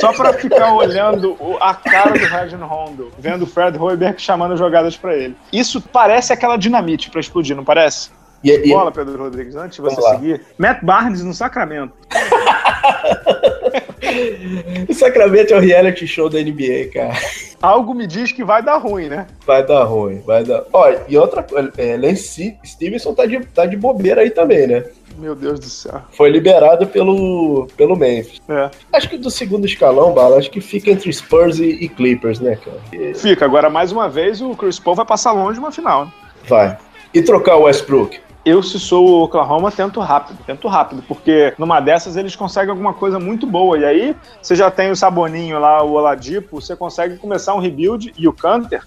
só 0.00 0.10
para 0.10 0.32
ficar 0.32 0.72
olhando 0.72 1.36
a 1.60 1.74
cara 1.74 2.18
do 2.18 2.24
Rajon 2.24 2.64
Rondo, 2.64 3.12
vendo 3.18 3.42
o 3.42 3.46
Fred 3.46 3.76
Hoiberg 3.78 4.20
chamando 4.20 4.56
jogadas 4.56 4.96
para 4.96 5.14
ele. 5.14 5.36
Isso 5.52 5.82
parece 5.82 6.32
aquela 6.32 6.56
dinamite 6.56 7.10
para 7.10 7.20
explodir, 7.20 7.54
não 7.54 7.62
parece? 7.62 8.10
E, 8.42 8.50
e... 8.50 8.70
Bola, 8.70 8.90
Pedro 8.90 9.18
Rodrigues, 9.18 9.54
antes 9.54 9.76
de 9.76 9.82
você 9.82 10.00
seguir. 10.00 10.40
Matt 10.58 10.82
Barnes 10.82 11.22
no 11.22 11.34
Sacramento. 11.34 11.92
o 14.88 14.94
Sacramento 14.94 15.52
é 15.52 15.56
o 15.56 15.60
reality 15.60 16.06
show 16.06 16.28
da 16.28 16.40
NBA, 16.40 16.90
cara. 16.92 17.14
Algo 17.60 17.94
me 17.94 18.06
diz 18.06 18.32
que 18.32 18.42
vai 18.42 18.62
dar 18.62 18.78
ruim, 18.78 19.08
né? 19.08 19.26
Vai 19.46 19.66
dar 19.66 19.84
ruim, 19.84 20.20
vai 20.20 20.42
dar. 20.42 20.64
Olha, 20.72 21.02
e 21.08 21.18
outra 21.18 21.42
coisa, 21.42 21.70
é, 21.76 21.96
Lance 21.96 22.56
Stevenson 22.64 23.14
tá 23.14 23.26
de, 23.26 23.44
tá 23.46 23.66
de 23.66 23.76
bobeira 23.76 24.22
aí 24.22 24.30
também, 24.30 24.66
né? 24.66 24.84
Meu 25.18 25.34
Deus 25.34 25.60
do 25.60 25.66
céu. 25.66 26.00
Foi 26.12 26.30
liberado 26.30 26.86
pelo, 26.86 27.68
pelo 27.76 27.94
Memphis. 27.94 28.40
É. 28.48 28.70
Acho 28.90 29.10
que 29.10 29.18
do 29.18 29.30
segundo 29.30 29.66
escalão, 29.66 30.14
Bala, 30.14 30.38
acho 30.38 30.50
que 30.50 30.62
fica 30.62 30.90
entre 30.90 31.12
Spurs 31.12 31.58
e, 31.58 31.68
e 31.68 31.88
Clippers, 31.90 32.40
né, 32.40 32.56
cara? 32.56 32.78
E... 32.90 33.12
Fica. 33.12 33.44
Agora, 33.44 33.68
mais 33.68 33.92
uma 33.92 34.08
vez, 34.08 34.40
o 34.40 34.56
Chris 34.56 34.78
Paul 34.78 34.96
vai 34.96 35.04
passar 35.04 35.32
longe 35.32 35.54
de 35.54 35.60
uma 35.60 35.70
final. 35.70 36.06
Né? 36.06 36.12
Vai. 36.48 36.78
E 37.12 37.20
trocar 37.20 37.56
o 37.56 37.64
Westbrook? 37.64 38.18
Eu, 38.44 38.62
se 38.62 38.80
sou 38.80 39.06
o 39.06 39.22
Oklahoma, 39.24 39.70
tento 39.70 40.00
rápido, 40.00 40.38
tento 40.46 40.66
rápido, 40.66 41.02
porque 41.06 41.52
numa 41.58 41.80
dessas 41.80 42.16
eles 42.16 42.34
conseguem 42.34 42.70
alguma 42.70 42.94
coisa 42.94 43.18
muito 43.18 43.46
boa. 43.46 43.78
E 43.78 43.84
aí, 43.84 44.16
você 44.40 44.56
já 44.56 44.70
tem 44.70 44.90
o 44.90 44.96
Saboninho 44.96 45.58
lá, 45.58 45.82
o 45.82 45.92
Oladipo, 45.92 46.60
você 46.60 46.74
consegue 46.74 47.16
começar 47.18 47.54
um 47.54 47.60
rebuild 47.60 48.12
e 48.16 48.26
o 48.26 48.32
Canter, 48.32 48.82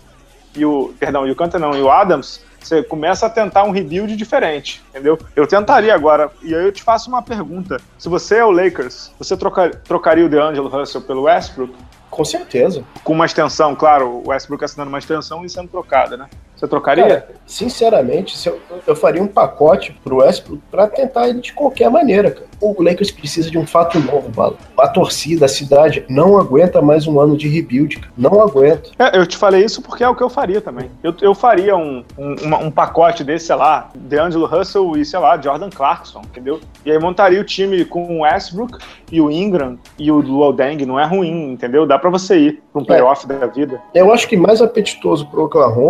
e 0.56 0.66
o. 0.66 0.94
Perdão, 1.00 1.28
e 1.28 1.32
o 1.32 1.36
Canter 1.36 1.60
não, 1.60 1.76
e 1.76 1.82
o 1.82 1.92
Adams 1.92 2.44
você 2.63 2.82
começa 2.82 3.26
a 3.26 3.30
tentar 3.30 3.63
um 3.63 3.72
rebuild 3.72 4.16
diferente, 4.16 4.82
entendeu? 4.89 5.20
Eu 5.36 5.46
tentaria 5.46 5.94
agora, 5.94 6.32
e 6.42 6.56
aí 6.56 6.63
eu 6.63 6.72
te 6.72 6.82
faço 6.82 7.10
uma 7.10 7.22
pergunta. 7.22 7.80
Se 7.98 8.08
você 8.08 8.38
é 8.38 8.46
o 8.46 8.52
Lakers, 8.52 9.12
você 9.20 9.36
trocar, 9.36 9.76
trocaria 9.76 10.26
o 10.26 10.30
DeAngelo 10.30 10.70
Russell 10.70 11.02
pelo 11.02 11.24
Westbrook? 11.24 11.74
Com 12.10 12.24
certeza. 12.24 12.84
Com 13.04 13.13
uma 13.13 13.26
extensão, 13.26 13.76
claro, 13.76 14.22
o 14.24 14.30
Westbrook 14.30 14.63
assinando 14.63 14.89
uma 14.89 15.00
extensão 15.00 15.44
e 15.44 15.50
sendo 15.50 15.68
trocada, 15.68 16.16
né? 16.16 16.30
Você 16.63 16.67
trocaria? 16.69 17.04
Cara, 17.04 17.28
sinceramente, 17.45 18.47
eu, 18.47 18.58
eu, 18.88 18.95
faria 18.95 19.21
um 19.21 19.28
pacote 19.28 19.93
pro 20.02 20.17
Westbrook 20.17 20.63
pra 20.71 20.88
tentar 20.88 21.28
ele 21.28 21.41
de 21.41 21.52
qualquer 21.52 21.89
maneira, 21.89 22.32
cara. 22.32 22.47
O 22.62 22.82
Lakers 22.82 23.12
precisa 23.12 23.52
de 23.52 23.58
um 23.58 23.67
fato 23.67 23.99
novo, 23.99 24.30
Bala. 24.30 24.56
A 24.80 24.88
torcida, 24.88 25.45
a 25.45 25.49
cidade, 25.49 26.06
não 26.08 26.38
aguenta 26.38 26.82
mais 26.82 27.06
um 27.06 27.19
ano 27.19 27.36
de 27.36 27.49
rebuild, 27.49 27.99
cara. 27.99 28.13
Não 28.17 28.39
aguenta. 28.41 28.91
É, 28.97 29.17
eu 29.17 29.28
te 29.28 29.36
falei 29.36 29.65
isso 29.65 29.82
porque 29.82 30.06
é 30.06 30.08
o 30.08 30.15
que 30.15 30.23
eu 30.23 30.30
faria 30.30 30.62
também. 30.62 30.89
Eu, 31.04 31.13
eu 31.21 31.36
faria 31.36 31.76
um, 31.76 32.06
um, 32.17 32.56
um 32.67 32.71
pacote 32.71 33.26
desse, 33.26 33.47
sei 33.47 33.56
lá, 33.58 33.89
DeAngelo 33.93 34.45
Russell 34.45 34.95
e, 34.95 35.04
sei 35.04 35.19
lá, 35.19 35.38
Jordan 35.38 35.69
Clarkson, 35.69 36.21
entendeu? 36.21 36.62
E 36.86 36.91
aí 36.91 36.97
montaria 36.97 37.41
o 37.41 37.43
time 37.43 37.84
com 37.84 38.19
o 38.19 38.21
Westbrook 38.21 38.78
e 39.12 39.19
o 39.19 39.30
Ingram 39.30 39.78
e 39.99 40.10
o 40.10 40.21
Luol 40.21 40.54
Deng. 40.54 40.86
Não 40.86 40.97
é 40.97 41.06
ruim, 41.06 41.52
entendeu? 41.52 41.86
Dá 41.86 41.99
pra 41.99 42.10
você 42.10 42.38
ir 42.38 42.63
pra 42.71 42.82
um 42.82 42.86
playoff 42.86 43.26
é. 43.30 43.38
da 43.38 43.47
vida. 43.47 43.82
Eu 43.93 44.13
acho 44.13 44.30
que 44.30 44.38
mais 44.38 44.62
apetitoso 44.62 45.28
pro 45.28 45.43
Oklahoma 45.43 45.84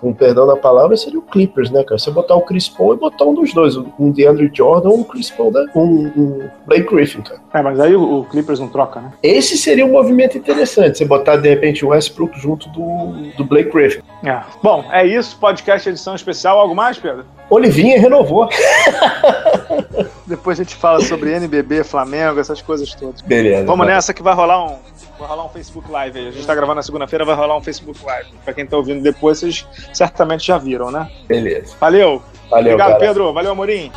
com 0.00 0.09
perdão 0.12 0.46
da 0.46 0.56
palavra, 0.56 0.96
seria 0.96 1.18
o 1.18 1.22
Clippers, 1.22 1.70
né, 1.70 1.82
cara? 1.84 1.98
Você 1.98 2.10
botar 2.10 2.34
o 2.34 2.42
Chris 2.42 2.68
Paul 2.68 2.94
e 2.94 2.98
botar 2.98 3.24
um 3.24 3.34
dos 3.34 3.52
dois, 3.52 3.76
um 3.76 4.10
DeAndre 4.10 4.50
Jordan 4.52 4.90
ou 4.90 5.00
um 5.00 5.04
Chris 5.04 5.30
Paul, 5.30 5.50
da, 5.50 5.64
um, 5.74 6.06
um 6.16 6.50
Blake 6.66 6.92
Griffin, 6.92 7.22
cara. 7.22 7.40
É, 7.52 7.62
mas 7.62 7.80
aí 7.80 7.94
o, 7.94 8.20
o, 8.20 8.24
Clippers 8.24 8.60
não 8.60 8.68
troca, 8.68 9.00
né? 9.00 9.12
Esse 9.22 9.56
seria 9.56 9.84
um 9.84 9.90
movimento 9.90 10.38
interessante, 10.38 10.98
você 10.98 11.04
botar, 11.04 11.36
de 11.36 11.48
repente, 11.48 11.84
o 11.84 11.88
Westbrook 11.88 12.38
junto 12.38 12.68
do, 12.70 13.32
do 13.36 13.44
Blake 13.44 13.70
Griffin. 13.70 14.02
É. 14.24 14.40
Bom, 14.62 14.84
é 14.92 15.04
isso, 15.06 15.36
podcast 15.38 15.88
edição 15.88 16.14
especial. 16.14 16.58
Algo 16.58 16.74
mais, 16.74 16.98
Pedro? 16.98 17.24
Olivinha 17.48 17.98
renovou. 17.98 18.48
Depois 20.26 20.60
a 20.60 20.62
gente 20.62 20.76
fala 20.76 21.00
sobre 21.00 21.32
NBB, 21.32 21.82
Flamengo, 21.82 22.38
essas 22.38 22.62
coisas 22.62 22.94
todas. 22.94 23.20
Beleza. 23.22 23.64
Vamos 23.64 23.84
vai. 23.84 23.94
nessa 23.94 24.14
que 24.14 24.22
vai 24.22 24.34
rolar 24.34 24.64
um 24.64 24.89
vai 25.20 25.28
rolar 25.28 25.44
um 25.44 25.48
Facebook 25.48 25.90
Live 25.90 26.18
aí. 26.18 26.28
A 26.28 26.30
gente 26.30 26.46
tá 26.46 26.54
gravando 26.54 26.76
na 26.76 26.82
segunda-feira, 26.82 27.24
vai 27.24 27.34
rolar 27.34 27.56
um 27.56 27.62
Facebook 27.62 28.04
Live. 28.04 28.30
Pra 28.44 28.54
quem 28.54 28.66
tá 28.66 28.76
ouvindo 28.76 29.02
depois, 29.02 29.38
vocês 29.38 29.66
certamente 29.92 30.46
já 30.46 30.58
viram, 30.58 30.90
né? 30.90 31.10
Beleza. 31.26 31.76
Valeu. 31.78 32.22
Valeu, 32.48 32.72
Obrigado, 32.72 32.88
cara. 32.88 32.98
Pedro. 32.98 33.32
Valeu, 33.32 33.52
Amorim. 33.52 33.92